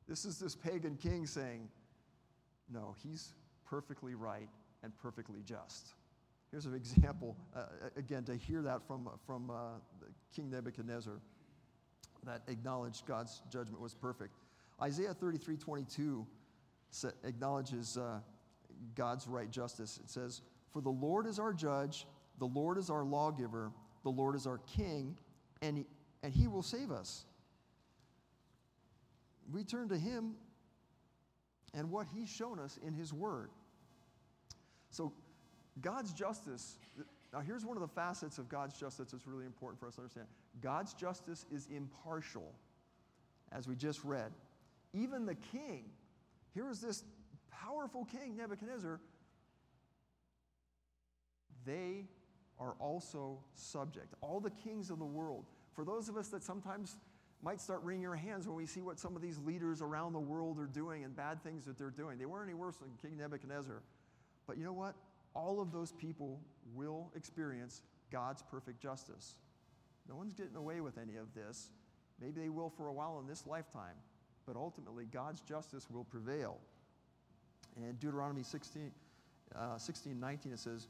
[0.08, 1.68] this is this pagan king saying,
[2.72, 3.34] No, he's
[3.66, 4.48] perfectly right
[4.82, 5.94] and perfectly just.
[6.50, 7.64] Here's an example, uh,
[7.96, 9.78] again, to hear that from, from uh,
[10.34, 11.20] King Nebuchadnezzar
[12.26, 14.34] that acknowledged God's judgment was perfect.
[14.82, 16.26] Isaiah 33 22
[17.24, 18.18] acknowledges uh,
[18.94, 19.98] God's right justice.
[20.02, 22.06] It says, For the Lord is our judge,
[22.38, 25.16] the Lord is our lawgiver, the Lord is our king,
[25.62, 25.86] and he,
[26.22, 27.24] and he will save us.
[29.52, 30.34] We turn to him
[31.74, 33.50] and what he's shown us in his word.
[34.90, 35.12] So,
[35.80, 36.78] God's justice,
[37.36, 40.00] now here's one of the facets of God's justice that's really important for us to
[40.00, 40.26] understand.
[40.62, 42.54] God's justice is impartial,
[43.52, 44.32] as we just read.
[44.94, 45.84] Even the king,
[46.54, 47.04] here is this
[47.50, 49.00] powerful king, Nebuchadnezzar,
[51.66, 52.06] they
[52.58, 54.14] are also subject.
[54.22, 55.44] All the kings of the world.
[55.74, 56.96] For those of us that sometimes
[57.42, 60.18] might start wringing our hands when we see what some of these leaders around the
[60.18, 63.18] world are doing and bad things that they're doing, they weren't any worse than King
[63.18, 63.82] Nebuchadnezzar.
[64.46, 64.94] But you know what?
[65.34, 66.40] All of those people
[66.74, 69.34] will experience God's perfect justice.
[70.08, 71.70] No one's getting away with any of this.
[72.20, 73.94] Maybe they will for a while in this lifetime,
[74.46, 76.58] but ultimately God's justice will prevail.
[77.76, 78.90] And Deuteronomy 16,
[79.54, 80.88] uh, 16 19, it says,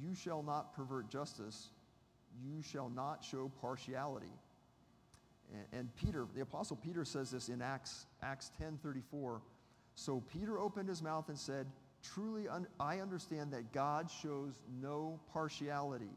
[0.00, 1.68] You shall not pervert justice,
[2.44, 4.32] you shall not show partiality.
[5.52, 9.40] And, and Peter, the Apostle Peter says this in Acts, Acts 10 34.
[9.94, 11.66] So Peter opened his mouth and said,
[12.02, 16.10] Truly, un- I understand that God shows no partiality.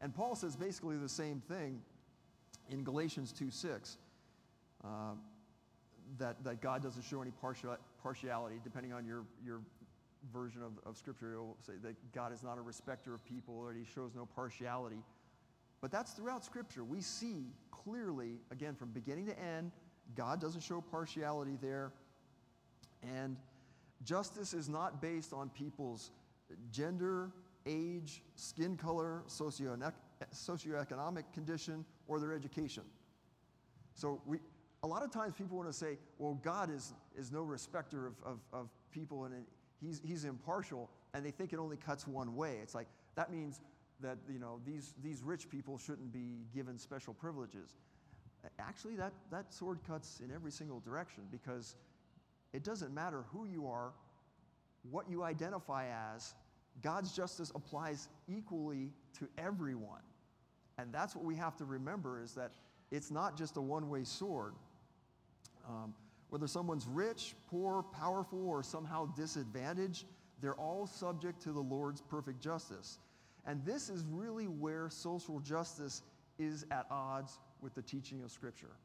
[0.00, 1.80] And Paul says basically the same thing
[2.70, 3.98] in Galatians 2 6.
[4.84, 4.88] Uh,
[6.18, 9.60] that, that God doesn't show any partial, partiality, depending on your, your
[10.32, 13.56] version of, of Scripture, it will say that God is not a respecter of people
[13.56, 15.02] or he shows no partiality.
[15.80, 16.84] But that's throughout Scripture.
[16.84, 19.72] We see clearly, again, from beginning to end,
[20.14, 21.92] God doesn't show partiality there.
[23.02, 23.36] And
[24.04, 26.10] justice is not based on people's
[26.70, 27.30] gender,
[27.66, 32.82] age, skin color, socioeconomic condition, or their education.
[33.94, 34.38] So we,
[34.82, 38.14] a lot of times people want to say, well, God is, is no respecter of,
[38.24, 39.34] of, of people and
[39.80, 42.58] he's, he's impartial, and they think it only cuts one way.
[42.62, 43.60] It's like, that means
[44.00, 47.76] that you know, these, these rich people shouldn't be given special privileges.
[48.58, 51.76] Actually, that, that sword cuts in every single direction because
[52.52, 53.92] it doesn't matter who you are,
[54.90, 56.34] what you identify as,
[56.82, 60.00] God's justice applies equally to everyone.
[60.78, 62.52] And that's what we have to remember is that
[62.90, 64.54] it's not just a one way sword.
[65.68, 65.94] Um,
[66.30, 70.06] whether someone's rich, poor, powerful, or somehow disadvantaged,
[70.40, 72.98] they're all subject to the Lord's perfect justice.
[73.46, 76.02] And this is really where social justice
[76.38, 78.76] is at odds with the teaching of Scripture.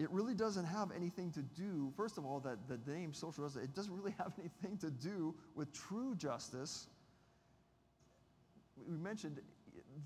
[0.00, 3.62] It really doesn't have anything to do, first of all, that the name social justice,
[3.62, 6.86] it doesn't really have anything to do with true justice.
[8.88, 9.40] We mentioned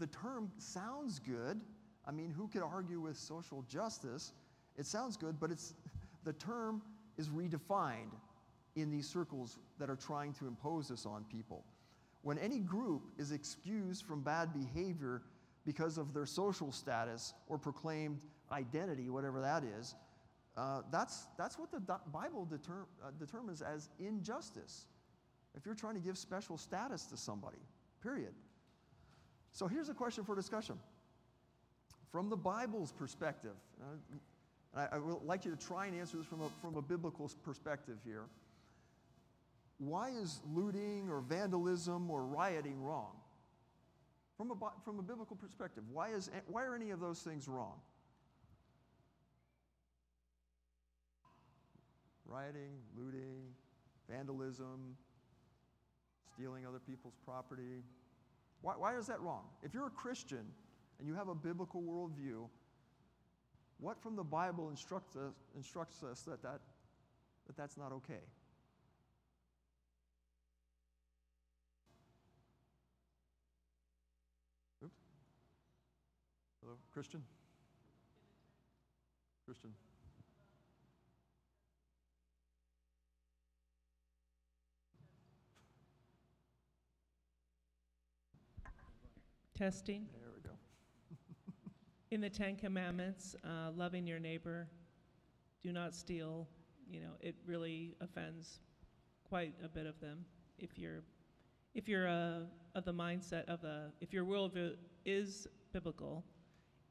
[0.00, 1.60] the term sounds good.
[2.08, 4.32] I mean, who could argue with social justice?
[4.76, 5.74] It sounds good, but it's,
[6.24, 6.82] the term
[7.16, 8.10] is redefined
[8.74, 11.64] in these circles that are trying to impose this on people.
[12.22, 15.22] When any group is excused from bad behavior
[15.64, 18.18] because of their social status or proclaimed
[18.54, 19.94] identity, whatever that is,
[20.56, 21.80] uh, that's, that's what the
[22.12, 24.86] Bible deter, uh, determines as injustice.
[25.56, 27.58] If you're trying to give special status to somebody,
[28.02, 28.34] period.
[29.52, 30.78] So here's a question for discussion.
[32.12, 36.26] From the Bible's perspective, uh, I, I, would like you to try and answer this
[36.26, 38.24] from a, from a biblical perspective here.
[39.78, 43.12] Why is looting or vandalism or rioting wrong?
[44.36, 47.74] From a, from a biblical perspective, why, is, why are any of those things wrong?
[52.26, 53.42] Rioting, looting,
[54.08, 54.96] vandalism,
[56.34, 57.82] stealing other people's property.
[58.62, 59.44] Why, why is that wrong?
[59.62, 60.44] If you're a Christian
[60.98, 62.48] and you have a biblical worldview,
[63.78, 66.60] what from the Bible instructs us, instructs us that, that,
[67.46, 68.22] that that's not okay?
[74.82, 75.00] Oops.
[76.62, 77.22] Hello, Christian?
[79.44, 79.70] Christian.
[89.56, 90.06] Testing.
[90.12, 90.56] There we go.
[92.10, 94.66] In the Ten Commandments, uh, loving your neighbor,
[95.62, 96.48] do not steal,
[96.90, 98.58] you know, it really offends
[99.28, 100.24] quite a bit of them.
[100.58, 101.04] If you're,
[101.72, 102.40] if you're uh,
[102.74, 106.24] of the mindset of the, if your worldview is biblical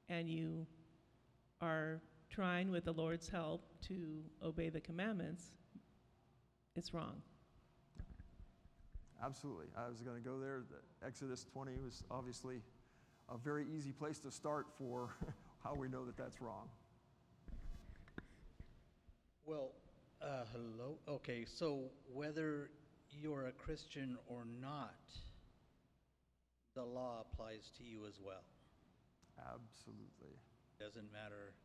[0.08, 0.65] and you
[1.60, 5.52] are trying with the Lord's help to obey the commandments,
[6.78, 7.21] it's wrong.
[9.23, 9.67] Absolutely.
[9.77, 10.63] I was going to go there.
[10.69, 12.62] The Exodus 20 was obviously
[13.29, 15.09] a very easy place to start for
[15.63, 16.67] how we know that that's wrong.
[19.45, 19.71] Well,
[20.21, 20.97] uh, hello.
[21.07, 22.69] Okay, so whether
[23.21, 24.95] you're a Christian or not,
[26.75, 28.43] the law applies to you as well.
[29.39, 30.36] Absolutely.
[30.79, 31.55] Doesn't matter if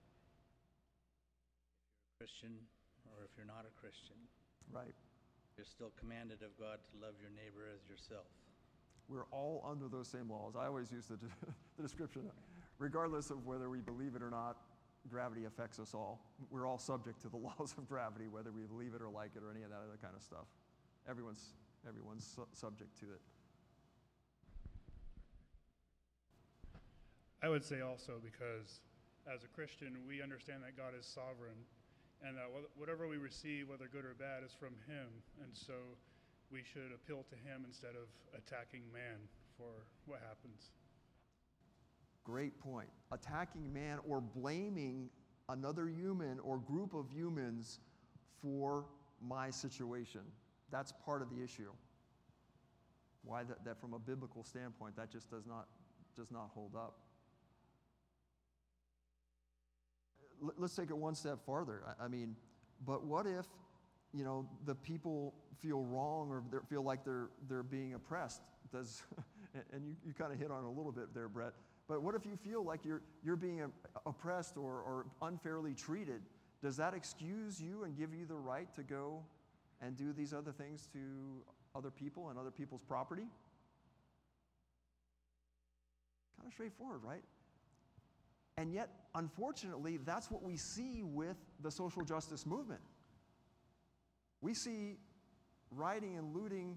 [2.21, 2.53] you're a Christian
[3.07, 4.17] or if you're not a Christian.
[4.73, 4.95] Right.
[5.59, 8.31] You're still commanded of God to love your neighbor as yourself.
[9.09, 10.55] We're all under those same laws.
[10.55, 11.19] I always use the,
[11.77, 12.31] the description
[12.79, 14.57] regardless of whether we believe it or not,
[15.11, 16.21] gravity affects us all.
[16.51, 19.43] We're all subject to the laws of gravity, whether we believe it or like it
[19.43, 20.47] or any of that other kind of stuff.
[21.09, 21.55] Everyone's,
[21.89, 23.21] everyone's su- subject to it.
[27.43, 28.81] I would say also because
[29.33, 31.67] as a Christian, we understand that God is sovereign
[32.27, 35.07] and uh, that whatever we receive, whether good or bad, is from Him.
[35.43, 35.75] And so
[36.51, 39.19] we should appeal to Him instead of attacking man
[39.57, 40.71] for what happens.
[42.25, 42.89] Great point.
[43.13, 45.09] Attacking man or blaming
[45.49, 47.81] another human or group of humans
[48.43, 48.85] for
[49.23, 50.21] my situation.
[50.71, 51.71] That's part of the issue.
[53.25, 55.67] Why that, that from a biblical standpoint, that just does not,
[56.17, 56.99] does not hold up.
[60.57, 61.83] Let's take it one step farther.
[61.87, 62.37] I, I mean,
[62.85, 63.47] But what if,
[64.13, 68.43] you know, the people feel wrong or feel like they're, they're being oppressed?
[68.73, 69.03] Does,
[69.73, 71.53] and you, you kind of hit on a little bit there, Brett.
[71.89, 73.63] But what if you feel like you're, you're being
[74.05, 76.21] oppressed or, or unfairly treated?
[76.63, 79.23] Does that excuse you and give you the right to go
[79.81, 80.99] and do these other things to
[81.75, 83.27] other people and other people's property?
[86.37, 87.23] Kind of straightforward, right?
[88.59, 92.81] And yet, unfortunately, that's what we see with the social justice movement.
[94.41, 94.97] We see
[95.71, 96.77] rioting and looting.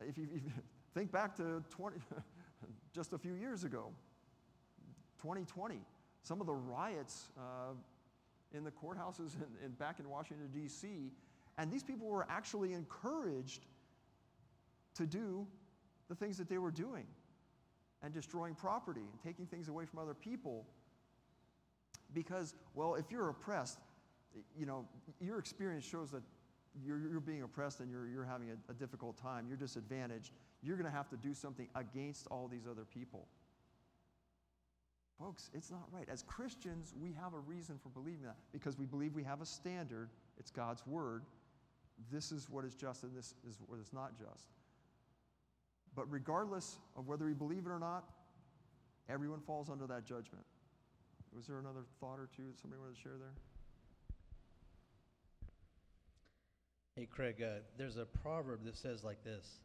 [0.00, 0.50] If you, if you
[0.94, 1.96] think back to 20,
[2.94, 3.92] just a few years ago,
[5.20, 5.76] 2020,
[6.22, 7.74] some of the riots uh,
[8.56, 9.32] in the courthouses
[9.78, 11.12] back in Washington, D.C.,
[11.58, 13.66] and these people were actually encouraged
[14.94, 15.46] to do
[16.08, 17.04] the things that they were doing
[18.02, 20.66] and destroying property and taking things away from other people.
[22.14, 23.78] Because, well, if you're oppressed,
[24.58, 24.86] you know,
[25.20, 26.22] your experience shows that
[26.84, 30.32] you're, you're being oppressed and you're, you're having a, a difficult time, you're disadvantaged,
[30.62, 33.26] you're going to have to do something against all these other people.
[35.18, 36.06] Folks, it's not right.
[36.10, 39.46] As Christians, we have a reason for believing that because we believe we have a
[39.46, 40.10] standard.
[40.38, 41.22] It's God's word.
[42.12, 44.44] This is what is just and this is what is not just.
[45.96, 48.04] But regardless of whether we believe it or not,
[49.08, 50.44] everyone falls under that judgment.
[51.34, 53.34] Was there another thought or two that somebody wanted to share there?
[56.94, 59.58] Hey, Craig, uh, there's a proverb that says like this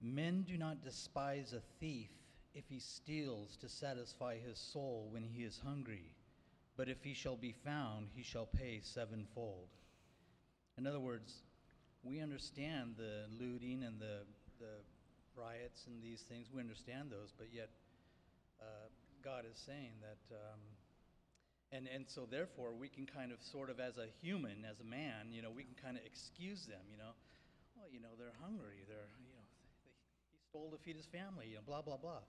[0.00, 2.10] Men do not despise a thief
[2.54, 6.14] if he steals to satisfy his soul when he is hungry,
[6.76, 9.68] but if he shall be found, he shall pay sevenfold.
[10.76, 11.42] In other words,
[12.02, 14.20] we understand the looting and the,
[14.58, 14.80] the
[15.36, 16.48] riots and these things.
[16.52, 17.70] We understand those, but yet
[18.60, 18.88] uh,
[19.24, 20.60] God is saying that, um,
[21.72, 24.88] and and so therefore we can kind of sort of as a human, as a
[24.88, 26.84] man, you know, we can kind of excuse them.
[26.90, 27.12] You know,
[27.76, 28.84] well, you know, they're hungry.
[28.86, 29.44] They're you know,
[29.84, 29.94] they,
[30.32, 31.54] he stole to feed his family.
[31.54, 32.24] You know, blah blah blah.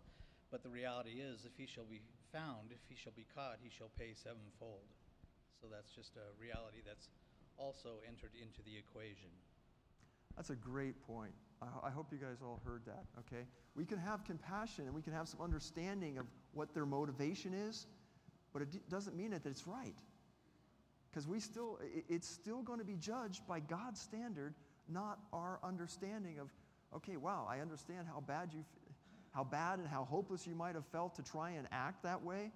[0.53, 3.73] But the reality is, if he shall be found, if he shall be caught, he
[3.73, 4.85] shall pay sevenfold.
[5.57, 7.09] So that's just a reality that's
[7.57, 9.33] also entered into the equation.
[10.35, 11.33] That's a great point.
[11.61, 13.43] I, hope you guys all heard that, okay?
[13.75, 17.87] We can have compassion and we can have some understanding of what their motivation is,
[18.51, 19.95] but it d- doesn't mean that it's right.
[21.09, 24.55] Because we still, it, it's still going to be judged by God's standard,
[24.89, 26.49] not our understanding of,
[26.95, 28.65] okay, wow, I understand how bad you,
[29.31, 32.51] how bad and how hopeless you might have felt to try and act that way,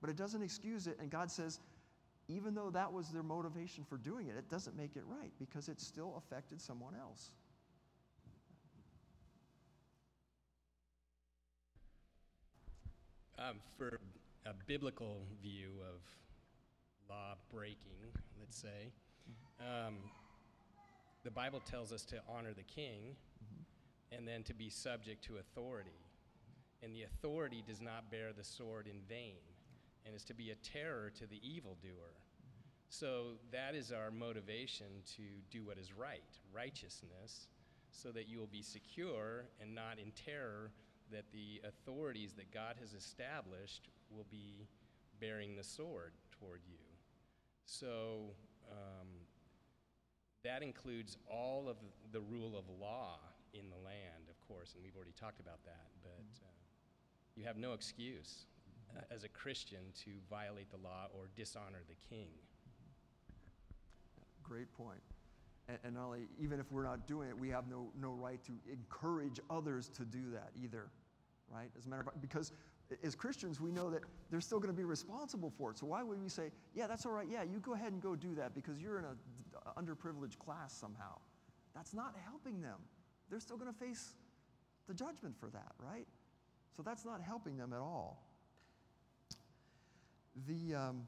[0.00, 0.98] but it doesn't excuse it.
[1.00, 1.60] And God says,
[2.28, 5.68] even though that was their motivation for doing it, it doesn't make it right because
[5.68, 7.30] it still affected someone else.
[13.40, 13.98] Um, for
[14.44, 16.02] a biblical view of
[17.08, 18.92] law breaking, let's say,
[19.58, 19.94] um,
[21.24, 24.14] the Bible tells us to honor the king mm-hmm.
[24.14, 26.04] and then to be subject to authority.
[26.82, 29.40] And the authority does not bear the sword in vain
[30.04, 32.12] and is to be a terror to the evildoer.
[32.90, 36.20] So that is our motivation to do what is right,
[36.52, 37.48] righteousness,
[37.90, 40.72] so that you will be secure and not in terror
[41.12, 44.66] that the authorities that God has established will be
[45.20, 46.78] bearing the sword toward you.
[47.66, 48.32] So
[48.70, 49.08] um,
[50.44, 51.76] that includes all of
[52.12, 53.18] the rule of law
[53.52, 55.86] in the land, of course, and we've already talked about that.
[56.02, 56.48] But uh,
[57.36, 58.46] you have no excuse
[58.96, 62.28] uh, as a Christian to violate the law or dishonor the king.
[64.42, 65.00] Great point.
[65.68, 68.42] And, and not only, even if we're not doing it, we have no, no right
[68.44, 70.86] to encourage others to do that either
[71.50, 71.70] right?
[71.78, 72.52] As a matter of fact, because
[73.02, 75.78] as Christians, we know that they're still going to be responsible for it.
[75.78, 78.14] So why would we say, yeah, that's all right, yeah, you go ahead and go
[78.16, 79.16] do that because you're in an
[79.76, 81.18] underprivileged class somehow?
[81.74, 82.78] That's not helping them.
[83.28, 84.14] They're still going to face
[84.88, 86.06] the judgment for that, right?
[86.76, 88.24] So that's not helping them at all.
[90.48, 91.02] The, um,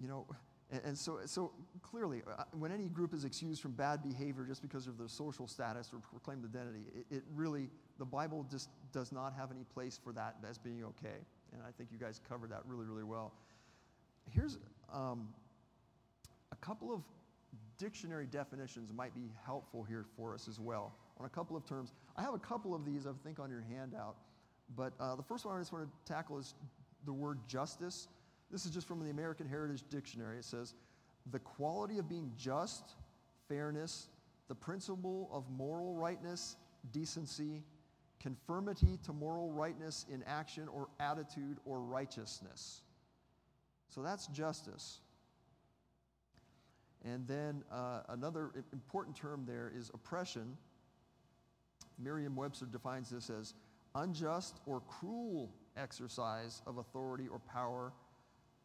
[0.00, 0.26] you know,
[0.70, 1.52] and, and so, so
[1.82, 5.46] clearly, uh, when any group is excused from bad behavior just because of their social
[5.46, 9.98] status or proclaimed identity, it, it really, the Bible just does not have any place
[10.02, 11.18] for that as being okay.
[11.52, 13.32] And I think you guys covered that really, really well.
[14.30, 14.58] Here's
[14.92, 15.28] um,
[16.52, 17.02] a couple of
[17.78, 21.92] dictionary definitions might be helpful here for us as well on a couple of terms.
[22.16, 24.16] I have a couple of these, I think, on your handout.
[24.76, 26.54] But uh, the first one I just want to tackle is
[27.06, 28.08] the word justice.
[28.50, 30.38] This is just from the American Heritage Dictionary.
[30.38, 30.74] It says,
[31.30, 32.94] the quality of being just,
[33.48, 34.08] fairness,
[34.48, 36.56] the principle of moral rightness,
[36.92, 37.62] decency,
[38.20, 42.82] conformity to moral rightness in action or attitude or righteousness.
[43.88, 45.00] So that's justice.
[47.04, 50.56] And then uh, another important term there is oppression.
[51.98, 53.54] Merriam Webster defines this as
[53.94, 57.92] unjust or cruel exercise of authority or power,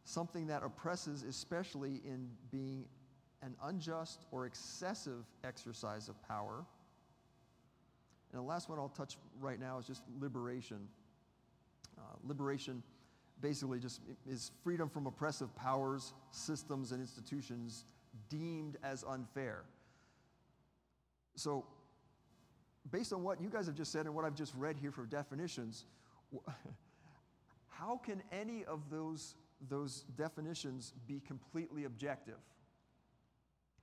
[0.04, 2.84] something that oppresses, especially in being
[3.42, 6.64] an unjust or excessive exercise of power.
[8.32, 10.88] And the last one I'll touch right now is just liberation.
[11.98, 12.82] Uh, liberation
[13.40, 17.84] basically just is freedom from oppressive powers, systems, and institutions
[18.28, 19.64] deemed as unfair.
[21.36, 21.64] So,
[22.90, 25.04] based on what you guys have just said and what I've just read here for
[25.04, 25.84] definitions,
[27.68, 29.34] how can any of those,
[29.68, 32.38] those definitions be completely objective?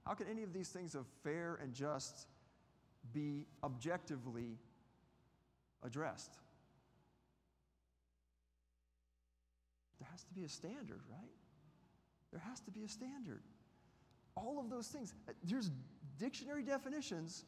[0.06, 2.28] How can any of these things of fair and just
[3.14, 4.58] be objectively
[5.84, 6.38] addressed?
[10.00, 11.30] There has to be a standard, right?
[12.32, 13.44] There has to be a standard.
[14.36, 15.14] All of those things.
[15.30, 15.70] uh, There's
[16.18, 17.46] dictionary definitions.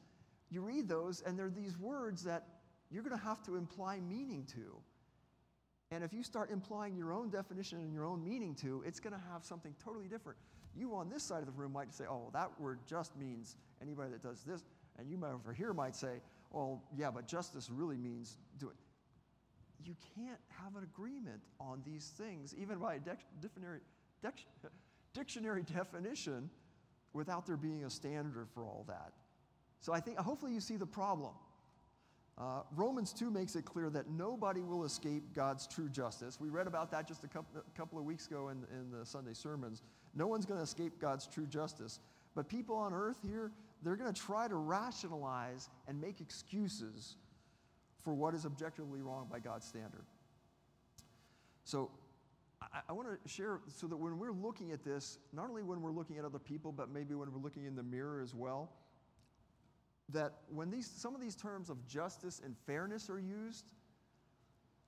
[0.50, 2.46] You read those, and there are these words that
[2.92, 4.76] you're going to have to imply meaning to.
[5.94, 9.14] And if you start implying your own definition and your own meaning to, it's going
[9.14, 10.40] to have something totally different.
[10.76, 14.10] You on this side of the room might say, oh, that word just means anybody
[14.10, 14.64] that does this.
[14.98, 16.22] And you over here might say,
[16.54, 18.76] oh, yeah, but justice really means do it.
[19.86, 23.00] You can't have an agreement on these things, even by a
[23.40, 23.82] dictionary,
[25.14, 26.50] dictionary definition,
[27.14, 29.14] without there being a standard for all that.
[29.80, 31.34] So I think, hopefully, you see the problem.
[32.38, 36.40] Uh, Romans 2 makes it clear that nobody will escape God's true justice.
[36.40, 39.06] We read about that just a couple, a couple of weeks ago in, in the
[39.06, 39.84] Sunday sermons.
[40.16, 42.00] No one's going to escape God's true justice.
[42.36, 43.52] But people on earth here,
[43.84, 47.18] they're going to try to rationalize and make excuses
[48.04, 50.06] for what is objectively wrong by God's standard.
[51.66, 51.92] So
[52.62, 55.82] I, I want to share so that when we're looking at this, not only when
[55.82, 58.72] we're looking at other people, but maybe when we're looking in the mirror as well,
[60.10, 63.72] that when these, some of these terms of justice and fairness are used,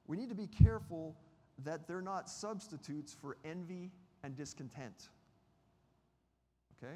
[0.08, 1.16] we need to be careful
[1.64, 3.92] that they're not substitutes for envy
[4.24, 5.10] and discontent.
[6.78, 6.96] Okay?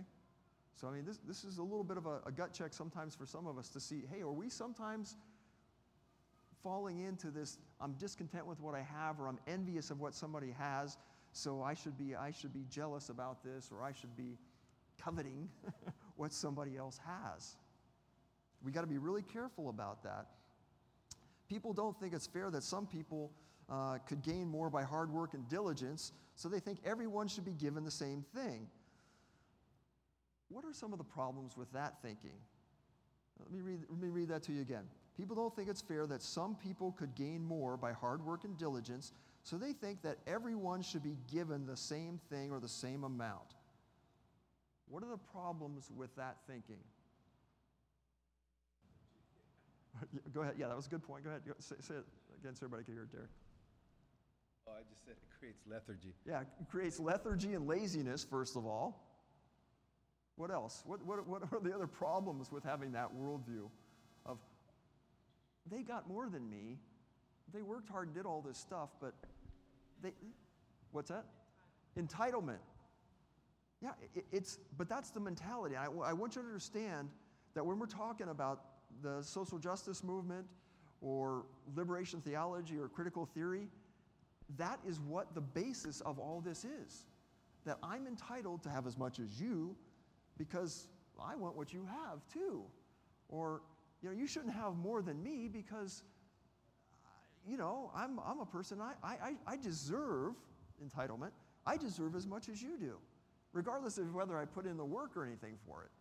[0.76, 3.16] So, I mean, this, this is a little bit of a, a gut check sometimes
[3.16, 5.16] for some of us to see hey, are we sometimes
[6.64, 10.54] falling into this I'm discontent with what I have or I'm envious of what somebody
[10.58, 10.98] has,
[11.32, 14.38] so I should be, I should be jealous about this or I should be
[15.02, 15.50] coveting
[16.18, 17.56] what somebody else has?
[18.64, 20.28] We got to be really careful about that.
[21.48, 23.32] People don't think it's fair that some people
[23.70, 27.54] uh, could gain more by hard work and diligence, so they think everyone should be
[27.54, 28.68] given the same thing.
[30.50, 32.38] What are some of the problems with that thinking?
[33.40, 34.84] Let me read, let me read that to you again.
[35.16, 38.58] People don't think it's fair that some people could gain more by hard work and
[38.58, 39.12] diligence,
[39.44, 43.56] so they think that everyone should be given the same thing or the same amount.
[44.88, 46.80] What are the problems with that thinking?
[50.34, 50.56] Go ahead.
[50.58, 51.24] Yeah, that was a good point.
[51.24, 51.42] Go ahead.
[51.46, 52.06] Go, say, say it
[52.42, 53.30] again so everybody can hear it, Derek.
[54.68, 56.14] Oh, I just said it creates lethargy.
[56.28, 59.06] Yeah, it creates lethargy and laziness, first of all.
[60.36, 60.84] What else?
[60.86, 63.70] What, what, what are the other problems with having that worldview
[64.26, 64.38] of
[65.70, 66.78] they got more than me,
[67.54, 69.14] they worked hard and did all this stuff, but
[70.02, 70.12] they,
[70.92, 71.26] what's that?
[71.98, 72.60] Entitlement.
[73.82, 75.76] Yeah, it, it's, but that's the mentality.
[75.76, 77.10] I, I want you to understand
[77.54, 78.62] that when we're talking about
[79.02, 80.46] the social justice movement
[81.02, 83.68] or liberation theology or critical theory,
[84.58, 87.06] that is what the basis of all this is.
[87.66, 89.76] That I'm entitled to have as much as you
[90.38, 90.88] because
[91.22, 92.64] I want what you have too.
[93.28, 93.62] Or,
[94.02, 96.04] you know, you shouldn't have more than me because,
[97.48, 100.34] you know, I'm, I'm a person, I, I, I deserve
[100.84, 101.32] entitlement.
[101.66, 102.96] I deserve as much as you do,
[103.54, 105.92] regardless of whether I put in the work or anything for it.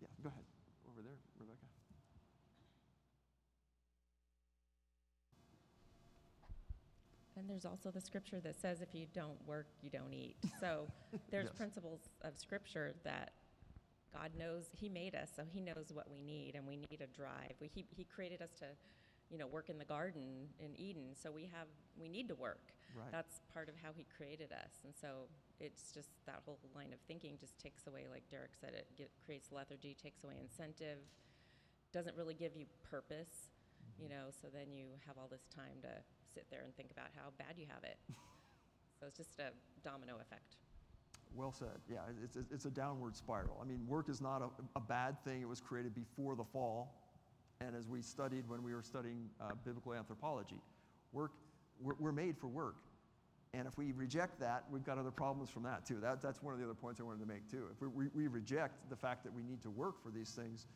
[0.00, 0.44] Yeah, go ahead.
[0.90, 1.58] Over there, Rebecca.
[7.42, 10.36] And there's also the scripture that says if you don't work, you don't eat.
[10.60, 10.86] So
[11.30, 11.56] there's Yes.
[11.56, 13.32] principles of scripture that
[14.12, 17.08] God knows, He made us, so He knows what we need, and we need a
[17.08, 17.54] drive.
[17.60, 18.66] We, he, he created us to,
[19.28, 21.66] you know, work in the garden in Eden, so we have,
[21.98, 22.72] we need to work.
[22.94, 23.10] Right.
[23.10, 24.84] That's part of how He created us.
[24.84, 25.26] And so
[25.58, 29.10] it's just that whole line of thinking just takes away, like Derek said, it get,
[29.24, 30.98] creates lethargy, takes away incentive,
[31.92, 33.50] doesn't really give you purpose,
[33.98, 34.14] you mm-hmm.
[34.14, 35.88] know, so then you have all this time to
[36.34, 37.98] sit there and think about how bad you have it.
[39.00, 39.50] so it's just a
[39.84, 40.56] domino effect.
[41.34, 41.80] Well said.
[41.90, 43.58] Yeah, it's, it's- a downward spiral.
[43.60, 45.42] I mean, work is not a, a bad thing.
[45.42, 46.94] It was created before the fall.
[47.60, 50.60] And as we studied when we were studying uh, biblical anthropology,
[51.12, 51.32] work,
[51.80, 52.76] we're, we're made for work.
[53.54, 55.98] And if we reject that, we've got other problems from that too.
[56.00, 57.66] That, that's one of the other points I wanted to make too.
[57.70, 60.66] If we, we, we reject the fact that we need to work for these things,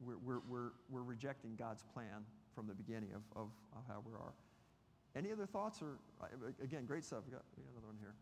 [0.00, 2.24] we're, we're, we're, we're rejecting God's plan
[2.54, 4.32] from the beginning of, of, of how we are.
[5.14, 5.82] Any other thoughts?
[5.82, 5.98] Or
[6.62, 7.20] again, great stuff.
[7.26, 8.14] We got, we got another one here.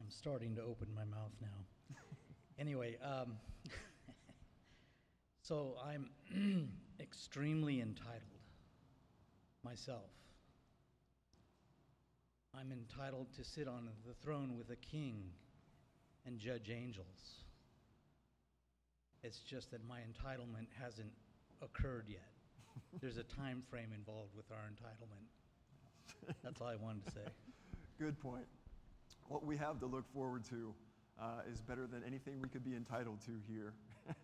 [0.00, 1.96] I'm starting to open my mouth now.
[2.58, 3.36] anyway, um,
[5.42, 6.10] so I'm
[7.00, 8.22] extremely entitled
[9.62, 10.10] myself.
[12.58, 15.30] I'm entitled to sit on the throne with a king
[16.26, 17.44] and judge angels.
[19.22, 21.12] It's just that my entitlement hasn't
[21.62, 22.28] occurred yet.
[23.00, 25.26] There's a time frame involved with our entitlement.
[26.42, 27.26] That's all I wanted to say.
[27.98, 28.46] Good point.
[29.28, 30.74] What we have to look forward to
[31.20, 33.74] uh, is better than anything we could be entitled to here.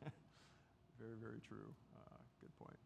[0.99, 1.75] very, very true.
[1.95, 2.79] Uh, good point.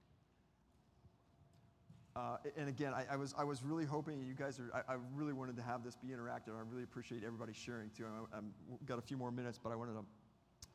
[2.17, 4.97] Uh, and again, I, I, was, I was really hoping you guys are, I, I,
[5.15, 6.59] really wanted to have this be interactive.
[6.59, 8.05] I really appreciate everybody sharing too.
[8.33, 8.45] I, have
[8.85, 10.05] got a few more minutes, but I wanted to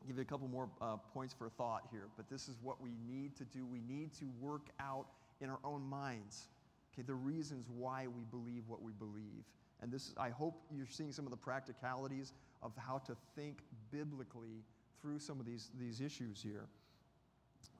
[0.06, 2.08] give you a couple more uh, points for thought here.
[2.16, 3.66] But this is what we need to do.
[3.66, 5.08] We need to work out
[5.42, 6.48] in our own minds,
[6.94, 9.44] okay, the reasons why we believe what we believe.
[9.82, 12.32] And this, I hope you're seeing some of the practicalities
[12.62, 13.58] of how to think
[13.92, 14.64] biblically
[15.02, 16.64] through some of these, these issues here.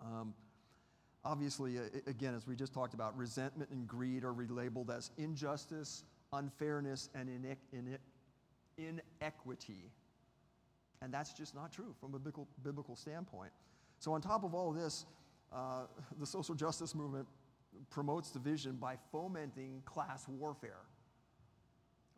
[0.03, 0.35] Um,
[1.27, 6.05] obviously, uh, again, as we just talked about, resentment and greed are relabeled as injustice,
[6.33, 7.29] unfairness, and
[8.79, 9.91] inequity.
[11.03, 13.51] And that's just not true from a biblical, standpoint.
[13.99, 15.05] So, on top of all this,
[15.53, 15.83] uh,
[16.21, 17.27] the social justice movement
[17.91, 20.81] promotes division by fomenting class warfare.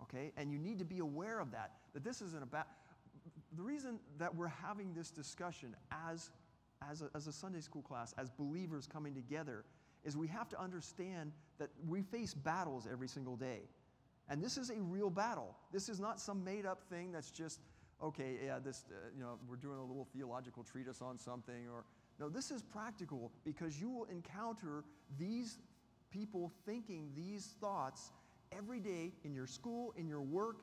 [0.02, 0.32] Okay?
[0.36, 2.66] And you need to be aware of that, that this isn't about.
[3.56, 6.30] The reason that we're having this discussion as,
[6.88, 9.64] as, a, as a Sunday school class, as believers coming together,
[10.04, 13.62] is we have to understand that we face battles every single day.
[14.28, 15.56] And this is a real battle.
[15.72, 17.60] This is not some made up thing that's just
[18.02, 21.84] okay, yeah, this, uh, you know, we're doing a little theological treatise on something, or
[22.20, 24.84] no, this is practical because you will encounter
[25.18, 25.58] these
[26.10, 28.12] people thinking these thoughts
[28.56, 30.58] every day in your school, in your work,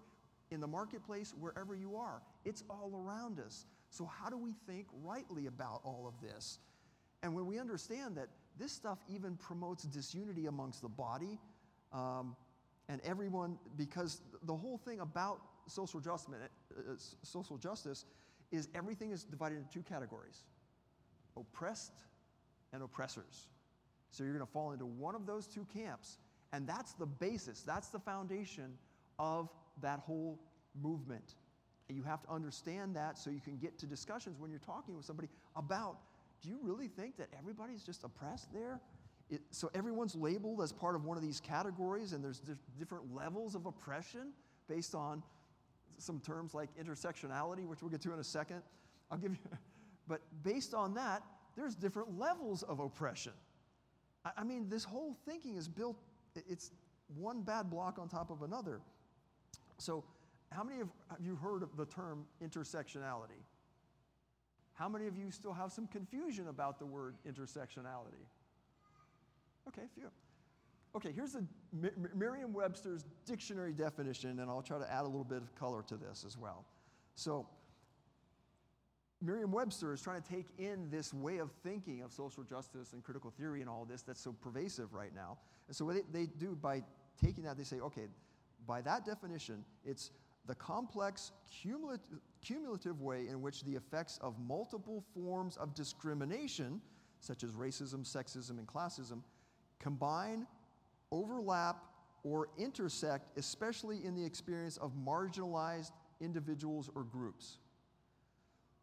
[0.51, 2.21] in the marketplace, wherever you are.
[2.45, 3.65] It's all around us.
[3.95, 6.59] So, how do we think rightly about all of this?
[7.23, 8.27] And when we understand that
[8.59, 11.39] this stuff even promotes disunity amongst the body
[11.93, 12.35] um,
[12.89, 18.03] and everyone, because the whole thing about social justice, uh, uh social justice
[18.51, 20.43] is everything is divided into two categories
[21.37, 22.03] oppressed
[22.73, 23.47] and oppressors.
[24.11, 26.17] So you're going to fall into one of those two camps.
[26.51, 28.77] And that's the basis, that's the foundation
[29.19, 29.49] of
[29.81, 30.37] that whole
[30.81, 31.35] movement.
[31.87, 34.95] And you have to understand that so you can get to discussions when you're talking
[34.95, 35.97] with somebody about
[36.41, 38.79] do you really think that everybody's just oppressed there?
[39.29, 42.41] It, so everyone's labeled as part of one of these categories, and there's
[42.77, 44.31] different levels of oppression
[44.67, 45.23] based on
[45.97, 48.61] some terms like intersectionality, which we'll get to in a second.
[49.09, 49.37] I'll give you,
[50.07, 51.23] but based on that,
[51.55, 53.33] there's different levels of oppression.
[54.23, 55.97] I, I mean, this whole thinking is built,
[56.35, 56.71] it's
[57.15, 58.81] one bad block on top of another.
[59.77, 60.03] So,
[60.55, 63.43] how many of have you heard of the term intersectionality?
[64.73, 68.25] How many of you still have some confusion about the word intersectionality?
[69.67, 70.07] Okay, few.
[70.95, 71.45] Okay, here's the
[72.13, 75.97] Merriam Webster's dictionary definition, and I'll try to add a little bit of color to
[75.97, 76.65] this as well.
[77.15, 77.47] So,
[79.21, 83.03] Merriam Webster is trying to take in this way of thinking of social justice and
[83.03, 85.37] critical theory and all this that's so pervasive right now.
[85.67, 86.83] And so, what they, they do by
[87.21, 88.07] taking that, they say, okay,
[88.67, 90.11] by that definition, it's
[90.47, 96.81] the complex cumulative, way in which the effects of multiple forms of discrimination,
[97.19, 99.21] such as racism, sexism, and classism,
[99.79, 100.45] combine
[101.11, 101.83] overlap
[102.23, 105.91] or intersect, especially in the experience of marginalized
[106.21, 107.57] individuals or groups.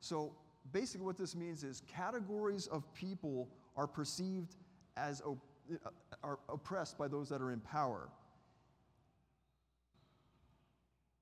[0.01, 0.35] So
[0.73, 4.57] basically, what this means is categories of people are perceived
[4.97, 5.89] as op- uh,
[6.23, 8.09] are oppressed by those that are in power.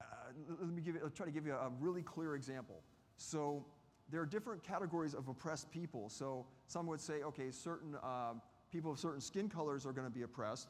[0.00, 0.04] Uh,
[0.48, 2.82] let me give you, I'll try to give you a really clear example.
[3.16, 3.64] So
[4.10, 6.08] there are different categories of oppressed people.
[6.08, 8.34] So some would say, okay, certain uh,
[8.70, 10.68] people of certain skin colors are going to be oppressed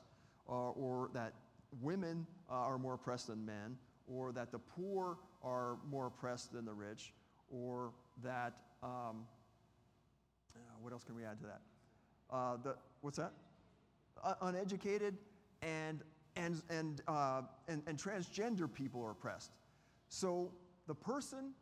[0.49, 1.35] uh, or that
[1.81, 3.77] women uh, are more oppressed than men,
[4.09, 7.13] or that the poor are more oppressed than the rich,
[7.49, 7.93] or
[8.23, 9.25] that, um,
[10.57, 11.61] uh, what else can we add to that?
[12.31, 13.33] Uh, the, what's that?
[14.23, 15.17] Uh, uneducated
[15.63, 16.03] and,
[16.37, 19.53] and, and, uh, and, and transgender people are oppressed.
[20.09, 20.53] So
[20.87, 21.53] the person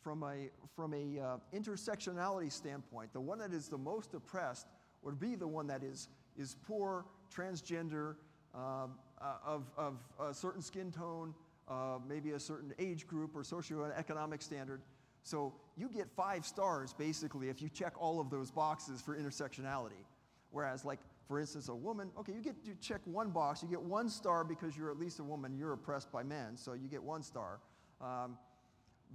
[0.00, 4.66] from a, from a intersectionality standpoint, the one that is the most oppressed
[5.02, 7.04] would be the one that is, is poor,
[7.34, 8.16] transgender,
[8.54, 11.34] um, uh, of, of a certain skin tone,
[11.68, 14.80] uh, maybe a certain age group or socioeconomic standard.
[15.22, 20.04] So you get five stars basically if you check all of those boxes for intersectionality.
[20.50, 23.82] Whereas, like, for instance, a woman, okay, you get you check one box, you get
[23.82, 27.02] one star because you're at least a woman, you're oppressed by men, so you get
[27.02, 27.60] one star.
[28.00, 28.38] Um,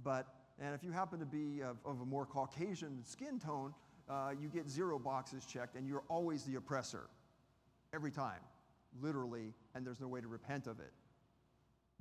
[0.04, 0.28] but,
[0.60, 3.74] and if you happen to be of, of a more Caucasian skin tone,
[4.08, 7.08] uh, you get zero boxes checked, and you're always the oppressor.
[7.92, 8.40] Every time,
[9.00, 10.92] literally, and there's no way to repent of it.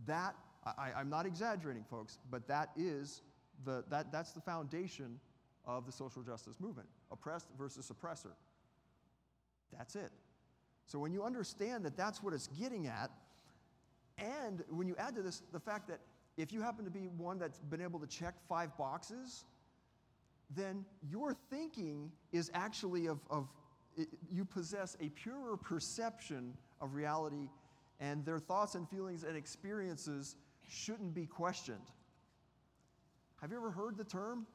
[0.05, 0.35] That,
[0.65, 3.23] I, I'm not exaggerating, folks, but that is
[3.65, 5.19] the, that, that's the foundation
[5.65, 8.35] of the social justice movement oppressed versus oppressor.
[9.77, 10.11] That's it.
[10.85, 13.09] So when you understand that that's what it's getting at,
[14.17, 15.99] and when you add to this the fact that
[16.37, 19.45] if you happen to be one that's been able to check five boxes,
[20.55, 23.47] then your thinking is actually of, of
[23.95, 27.49] it, you possess a purer perception of reality,
[27.99, 30.35] and their thoughts and feelings and experiences
[30.67, 31.91] shouldn't be questioned.
[33.41, 34.47] Have you ever heard the term,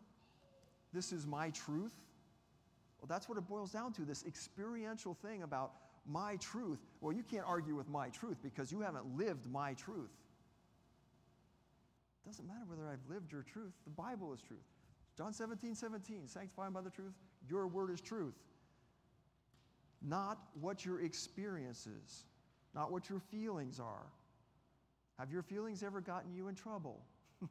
[0.92, 1.96] this is my truth?
[3.00, 5.72] Well, that's what it boils down to this experiential thing about
[6.06, 6.78] my truth.
[7.00, 10.10] Well, you can't argue with my truth because you haven't lived my truth.
[12.24, 14.60] It doesn't matter whether I've lived your truth, the Bible is truth.
[15.16, 17.14] John 17, 17, sanctified by the truth,
[17.48, 18.34] your word is truth.
[20.02, 22.24] Not what your experience is,
[22.74, 24.06] not what your feelings are.
[25.18, 27.00] Have your feelings ever gotten you in trouble?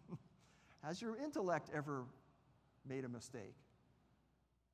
[0.84, 2.06] Has your intellect ever
[2.88, 3.56] made a mistake?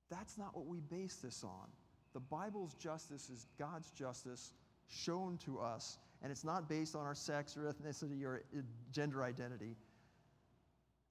[0.10, 1.68] That's not what we base this on.
[2.14, 4.54] The Bible's justice is God's justice
[4.88, 9.24] shown to us, and it's not based on our sex or ethnicity or uh, gender
[9.24, 9.76] identity.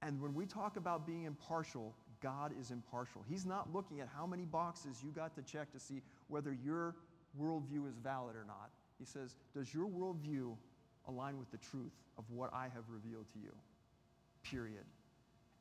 [0.01, 3.23] And when we talk about being impartial, God is impartial.
[3.27, 6.95] He's not looking at how many boxes you got to check to see whether your
[7.39, 8.69] worldview is valid or not.
[8.97, 10.55] He says, Does your worldview
[11.07, 13.51] align with the truth of what I have revealed to you?
[14.43, 14.85] Period.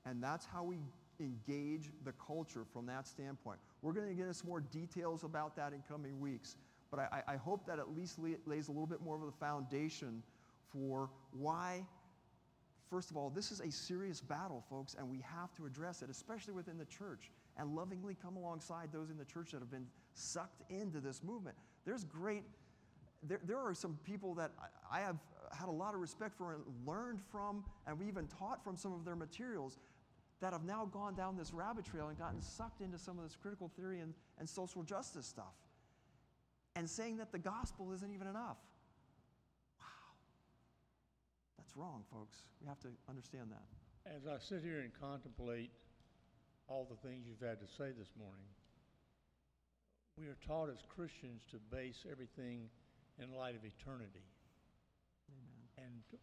[0.07, 0.78] And that's how we
[1.21, 3.59] engage the culture from that standpoint.
[3.83, 6.57] We're going to get into more details about that in coming weeks,
[6.91, 10.23] but I, I hope that at least lays a little bit more of a foundation
[10.73, 11.85] for why,
[12.91, 16.11] first of all, this is a serious battle, folks, and we have to address it,
[16.11, 19.87] especially within the church, and lovingly come alongside those in the church that have been
[20.15, 21.57] sucked into this movement.
[21.85, 22.45] There's great,
[23.23, 24.53] there, there are some people that
[24.91, 25.17] I have
[25.53, 28.93] had a lot of respect for and learned from, and we even taught from some
[28.93, 29.79] of their materials
[30.43, 33.36] that have now gone down this rabbit trail and gotten sucked into some of this
[33.40, 35.55] critical theory and, and social justice stuff
[36.74, 38.59] and saying that the gospel isn't even enough.
[39.78, 39.86] Wow.
[41.57, 42.38] That's wrong, folks.
[42.61, 43.62] We have to understand that.
[44.12, 45.70] As I sit here and contemplate
[46.66, 48.51] all the things you've had to say this morning,
[50.18, 52.68] we are taught as Christians to base everything
[53.22, 54.26] in light of eternity.
[55.30, 55.86] Amen.
[55.86, 56.18] And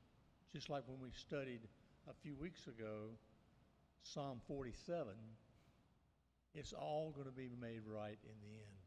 [0.53, 1.61] just like when we studied
[2.09, 3.15] a few weeks ago
[4.03, 5.13] Psalm 47,
[6.55, 8.79] it's all going to be made right in the end.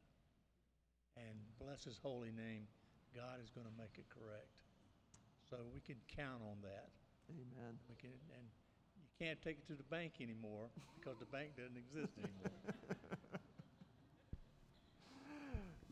[1.16, 2.66] And bless his holy name,
[3.14, 4.48] God is going to make it correct.
[5.48, 6.88] So we can count on that.
[7.30, 7.76] Amen.
[7.88, 8.46] We can, and
[8.96, 12.74] you can't take it to the bank anymore because the bank doesn't exist anymore.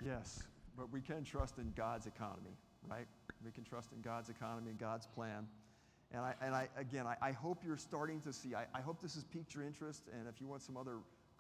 [0.05, 0.43] yes,
[0.77, 2.57] but we can trust in God's economy,
[2.89, 3.07] right?
[3.45, 5.47] We can trust in God's economy and God's plan.
[6.13, 9.01] And, I, and I, again, I, I hope you're starting to see, I, I hope
[9.01, 10.05] this has piqued your interest.
[10.13, 10.97] And if you want some other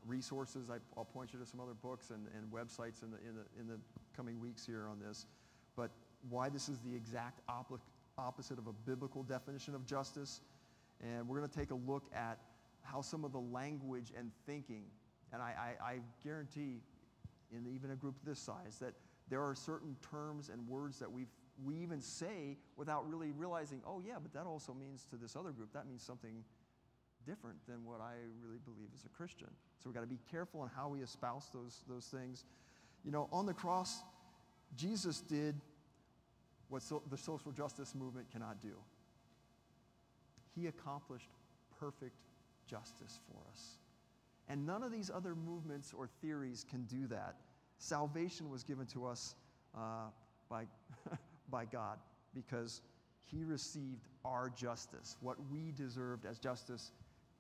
[0.06, 3.34] resources, I, will point you to some other books and, and websites in the, in,
[3.34, 3.78] the, in the
[4.16, 5.26] coming weeks here on this.
[5.76, 5.90] But
[6.28, 7.80] why this is the exact op-
[8.16, 10.40] opposite of a biblical definition of justice.
[11.02, 12.38] And we're going to take a look at
[12.82, 14.84] how some of the language and thinking,
[15.32, 16.80] and I, I, I guarantee
[17.52, 18.94] in even a group this size that
[19.28, 21.28] there are certain terms and words that we've
[21.64, 25.50] we even say without really realizing, oh, yeah, but that also means to this other
[25.50, 26.44] group, that means something
[27.26, 29.48] different than what I really believe as a Christian.
[29.78, 32.44] So we've got to be careful in how we espouse those, those things.
[33.04, 34.02] You know, on the cross,
[34.76, 35.60] Jesus did
[36.68, 38.74] what so, the social justice movement cannot do.
[40.54, 41.28] He accomplished
[41.78, 42.16] perfect
[42.66, 43.78] justice for us.
[44.48, 47.36] And none of these other movements or theories can do that.
[47.78, 49.34] Salvation was given to us
[49.76, 50.08] uh,
[50.48, 50.66] by
[51.50, 51.98] by God
[52.34, 52.82] because
[53.24, 55.16] he received our justice.
[55.20, 56.92] What we deserved as justice,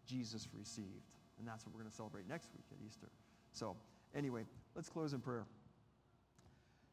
[0.06, 1.14] Jesus received.
[1.38, 3.08] And that's what we're going to celebrate next week at Easter.
[3.52, 3.76] So,
[4.14, 4.44] anyway,
[4.74, 5.46] let's close in prayer.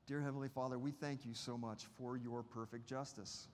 [0.08, 3.50] Dear Heavenly Father, we thank you so much for your perfect justice.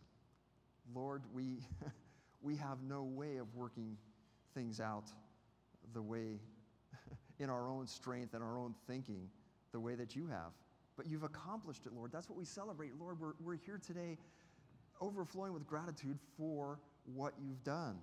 [0.93, 1.59] Lord, we,
[2.41, 3.97] we have no way of working
[4.53, 5.05] things out
[5.93, 6.39] the way
[7.39, 9.30] in our own strength and our own thinking
[9.72, 10.51] the way that you have.
[10.96, 12.12] But you've accomplished it, Lord.
[12.12, 12.91] That's what we celebrate.
[13.00, 14.18] Lord, we're, we're here today
[15.02, 17.98] overflowing with gratitude for what you've done.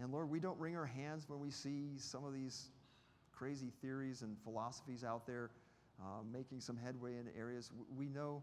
[0.00, 2.70] And Lord, we don't wring our hands when we see some of these
[3.32, 5.50] crazy theories and philosophies out there
[6.00, 7.70] uh, making some headway in areas.
[7.96, 8.42] We know,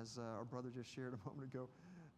[0.00, 1.68] as uh, our brother just shared a moment ago,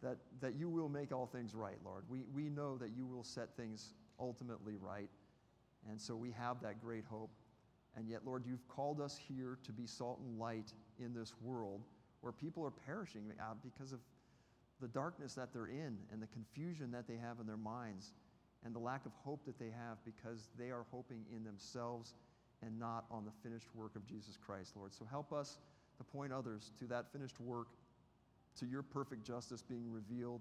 [0.03, 2.05] that, that you will make all things right, Lord.
[2.09, 5.09] We, we know that you will set things ultimately right.
[5.89, 7.31] And so we have that great hope.
[7.97, 11.83] And yet, Lord, you've called us here to be salt and light in this world
[12.21, 14.01] where people are perishing uh, because of
[14.81, 18.13] the darkness that they're in and the confusion that they have in their minds
[18.65, 22.15] and the lack of hope that they have because they are hoping in themselves
[22.63, 24.95] and not on the finished work of Jesus Christ, Lord.
[24.95, 25.59] So help us
[25.99, 27.69] to point others to that finished work,
[28.59, 30.41] to your perfect justice being revealed.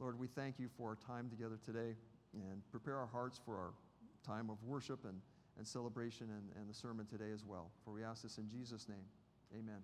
[0.00, 1.94] Lord, we thank you for our time together today
[2.32, 3.72] and prepare our hearts for our
[4.26, 5.20] time of worship and,
[5.58, 7.70] and celebration and, and the sermon today as well.
[7.84, 9.04] For we ask this in Jesus' name.
[9.54, 9.82] Amen.